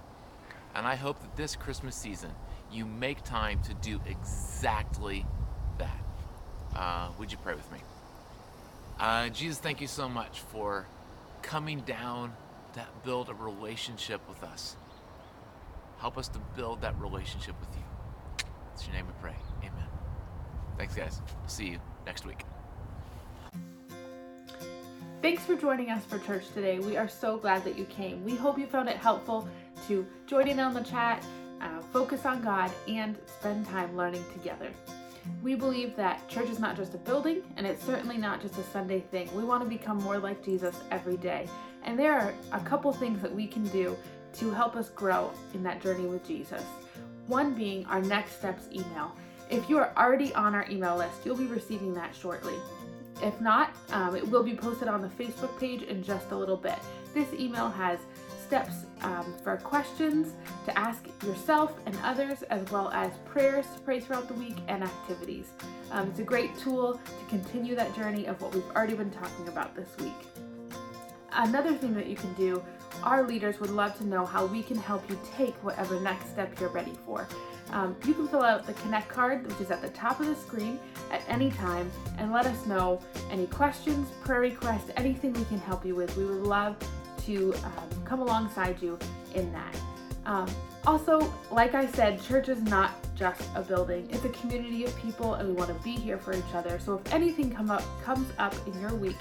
And 0.75 0.87
I 0.87 0.95
hope 0.95 1.21
that 1.21 1.37
this 1.37 1.57
Christmas 1.57 1.97
season, 1.97 2.31
you 2.71 2.87
make 2.87 3.23
time 3.23 3.61
to 3.63 3.75
do 3.75 4.01
exactly 4.07 5.27
that. 5.79 6.05
Uh, 6.75 7.09
would 7.19 7.31
you 7.31 7.39
pray 7.39 7.55
with 7.55 7.71
me? 7.73 7.79
Uh, 8.99 9.29
Jesus, 9.29 9.59
thank 9.59 9.81
you 9.81 9.87
so 9.87 10.09
much 10.09 10.41
for 10.41 10.87
coming 11.43 11.81
down 11.81 12.33
to 12.75 12.85
build 13.05 13.29
a 13.29 13.35
relationship 13.35 14.21
with 14.29 14.43
us. 14.43 14.77
Help 15.99 16.19
us 16.19 16.29
to 16.29 16.39
build 16.57 16.81
that 16.83 16.99
relationship 17.01 17.55
with 17.61 17.75
you. 17.77 18.47
It's 18.73 18.87
your 18.87 18.95
name 18.95 19.07
we 19.07 19.13
pray. 19.21 19.37
Amen. 19.61 19.89
Thanks, 20.77 20.95
guys. 20.95 21.21
see 21.47 21.67
you 21.69 21.79
next 22.05 22.27
week. 22.27 22.45
Thanks 25.23 25.43
for 25.45 25.57
joining 25.57 25.91
us 25.91 26.05
for 26.05 26.19
church 26.19 26.45
today. 26.53 26.81
We 26.81 26.97
are 26.99 27.09
so 27.09 27.39
glad 27.39 27.65
that 27.65 27.79
you 27.79 27.87
came. 27.87 28.23
We 28.25 28.35
hope 28.35 28.59
you 28.59 28.67
found 28.67 28.89
it 28.89 28.97
helpful 28.97 29.49
to 29.89 30.07
join 30.27 30.49
in 30.49 30.61
on 30.61 30.75
the 30.75 30.83
chat, 30.83 31.25
uh, 31.61 31.81
focus 31.93 32.27
on 32.27 32.43
God, 32.43 32.71
and 32.89 33.17
spend 33.39 33.67
time 33.67 33.97
learning 33.97 34.25
together. 34.33 34.71
We 35.43 35.55
believe 35.55 35.97
that 35.97 36.29
church 36.29 36.51
is 36.51 36.59
not 36.59 36.77
just 36.77 36.93
a 36.93 36.99
building, 36.99 37.43
and 37.57 37.67
it's 37.67 37.83
certainly 37.83 38.19
not 38.19 38.43
just 38.43 38.59
a 38.59 38.63
Sunday 38.65 39.01
thing. 39.01 39.35
We 39.35 39.45
want 39.45 39.63
to 39.63 39.69
become 39.69 39.97
more 39.99 40.19
like 40.19 40.45
Jesus 40.45 40.77
every 40.91 41.17
day. 41.17 41.49
And 41.85 41.99
there 41.99 42.13
are 42.13 42.35
a 42.53 42.61
couple 42.61 42.93
things 42.93 43.21
that 43.23 43.35
we 43.35 43.47
can 43.47 43.67
do 43.69 43.97
to 44.35 44.51
help 44.51 44.77
us 44.77 44.89
grow 44.91 45.31
in 45.55 45.63
that 45.63 45.81
journey 45.81 46.07
with 46.07 46.27
Jesus. 46.27 46.63
One 47.27 47.55
being 47.55 47.87
our 47.87 48.03
next 48.03 48.39
steps 48.39 48.67
email. 48.73 49.13
If 49.51 49.69
you 49.69 49.79
are 49.79 49.93
already 49.97 50.35
on 50.35 50.55
our 50.55 50.67
email 50.71 50.97
list, 50.97 51.25
you'll 51.25 51.37
be 51.37 51.47
receiving 51.47 51.95
that 51.95 52.15
shortly. 52.15 52.55
If 53.23 53.41
not, 53.41 53.75
um, 53.91 54.17
it 54.17 54.29
will 54.29 54.43
be 54.43 54.55
posted 54.55 54.89
on 54.89 55.01
the 55.01 55.09
Facebook 55.09 55.59
page 55.61 55.83
in 55.83 56.03
just 56.03 56.33
a 56.33 56.37
little 56.37 56.57
bit. 56.57 56.79
This 57.15 57.33
email 57.33 57.69
has 57.69 58.01
steps 58.45 58.87
um, 59.03 59.35
for 59.43 59.57
questions 59.59 60.33
to 60.65 60.79
ask 60.79 61.07
yourself 61.23 61.73
and 61.87 61.97
others, 62.03 62.43
as 62.45 62.69
well 62.71 62.91
as 62.91 63.13
prayers 63.25 63.67
to 63.75 63.81
pray 63.81 64.01
throughout 64.01 64.29
the 64.29 64.35
week 64.35 64.57
and 64.69 64.83
activities. 64.83 65.53
Um, 65.93 66.09
it's 66.09 66.19
a 66.19 66.25
great 66.25 66.57
tool 66.59 66.95
to 66.95 67.25
continue 67.29 67.75
that 67.77 67.95
journey 67.95 68.27
of 68.27 68.41
what 68.41 68.55
we've 68.55 68.69
already 68.75 68.95
been 68.95 69.11
talking 69.11 69.49
about 69.49 69.75
this 69.77 69.89
week. 69.99 70.54
Another 71.35 71.75
thing 71.75 71.95
that 71.95 72.07
you 72.07 72.17
can 72.17 72.33
do, 72.35 72.63
our 73.03 73.27
leaders 73.27 73.59
would 73.61 73.71
love 73.71 73.97
to 73.99 74.07
know 74.07 74.25
how 74.25 74.47
we 74.47 74.63
can 74.63 74.77
help 74.77 75.09
you 75.11 75.19
take 75.37 75.55
whatever 75.65 75.99
next 76.01 76.31
step 76.31 76.59
you're 76.61 76.71
ready 76.71 76.97
for. 77.05 77.27
Um, 77.71 77.97
you 78.05 78.15
can 78.15 78.29
fill 78.29 78.43
out 78.43 78.67
the 78.67 78.73
Connect 78.75 79.09
card, 79.09 79.47
which 79.47 79.61
is 79.61 79.71
at 79.71 79.83
the 79.83 79.89
top 79.89 80.21
of 80.21 80.27
the 80.27 80.37
screen 80.37 80.79
at 81.11 81.23
any 81.29 81.51
time, 81.51 81.91
and 82.19 82.33
let 82.33 82.47
us 82.47 82.67
know 82.67 83.01
any 83.31 83.47
questions, 83.47 84.09
prayer 84.23 84.41
requests, 84.41 84.91
anything 84.97 85.33
we 85.33 85.45
can 85.47 85.59
help 85.59 85.85
you 85.85 85.95
with. 85.95 86.17
We 86.17 86.25
would 86.25 86.45
love 86.45 86.77
to 87.27 87.55
um, 87.65 88.05
come 88.05 88.21
alongside 88.21 88.81
you 88.81 88.99
in 89.35 89.51
that. 89.53 89.77
Um, 90.27 90.49
also, 90.87 91.33
like 91.51 91.75
I 91.75 91.87
said, 91.87 92.23
church 92.23 92.49
is 92.49 92.63
not 92.63 92.93
just 93.15 93.43
a 93.55 93.63
building. 93.63 94.09
It's 94.11 94.25
a 94.25 94.31
community 94.31 94.85
of 94.85 94.97
people 94.97 95.35
and 95.35 95.49
we 95.49 95.55
want 95.55 95.69
to 95.69 95.85
be 95.85 95.93
here 95.93 96.19
for 96.19 96.35
each 96.35 96.55
other. 96.55 96.79
So 96.79 96.95
if 96.95 97.13
anything 97.13 97.51
come 97.51 97.71
up 97.71 97.83
comes 98.03 98.29
up 98.39 98.55
in 98.67 98.79
your 98.81 98.95
week, 98.95 99.19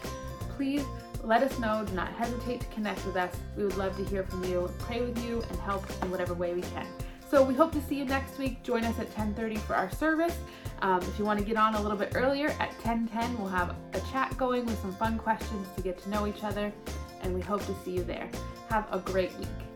please 0.55 0.83
let 1.23 1.41
us 1.41 1.57
know. 1.57 1.83
Do 1.85 1.93
not 1.93 2.11
hesitate 2.13 2.61
to 2.61 2.67
connect 2.67 3.05
with 3.05 3.15
us. 3.15 3.33
We 3.55 3.63
would 3.63 3.77
love 3.77 3.95
to 3.97 4.03
hear 4.05 4.23
from 4.23 4.43
you, 4.43 4.69
pray 4.79 5.01
with 5.01 5.23
you, 5.23 5.41
and 5.49 5.59
help 5.59 5.85
in 6.01 6.11
whatever 6.11 6.33
way 6.33 6.53
we 6.53 6.61
can. 6.61 6.85
So 7.31 7.43
we 7.43 7.55
hope 7.55 7.71
to 7.71 7.81
see 7.81 7.95
you 7.95 8.05
next 8.05 8.37
week. 8.37 8.61
Join 8.61 8.83
us 8.83 8.99
at 8.99 9.11
10:30 9.15 9.57
for 9.57 9.75
our 9.75 9.89
service. 9.89 10.37
Um, 10.81 11.01
if 11.01 11.17
you 11.17 11.25
want 11.25 11.39
to 11.39 11.45
get 11.45 11.57
on 11.57 11.75
a 11.75 11.81
little 11.81 11.97
bit 11.97 12.11
earlier, 12.13 12.49
at 12.59 12.77
10:10 12.81 13.37
we'll 13.39 13.47
have 13.47 13.75
a 13.93 13.99
chat 14.11 14.37
going 14.37 14.65
with 14.65 14.79
some 14.81 14.93
fun 14.95 15.17
questions 15.17 15.67
to 15.75 15.81
get 15.81 15.97
to 16.03 16.09
know 16.09 16.27
each 16.27 16.43
other, 16.43 16.71
and 17.21 17.33
we 17.33 17.41
hope 17.41 17.65
to 17.65 17.73
see 17.83 17.91
you 17.91 18.03
there. 18.03 18.29
Have 18.69 18.85
a 18.91 18.99
great 18.99 19.35
week. 19.39 19.72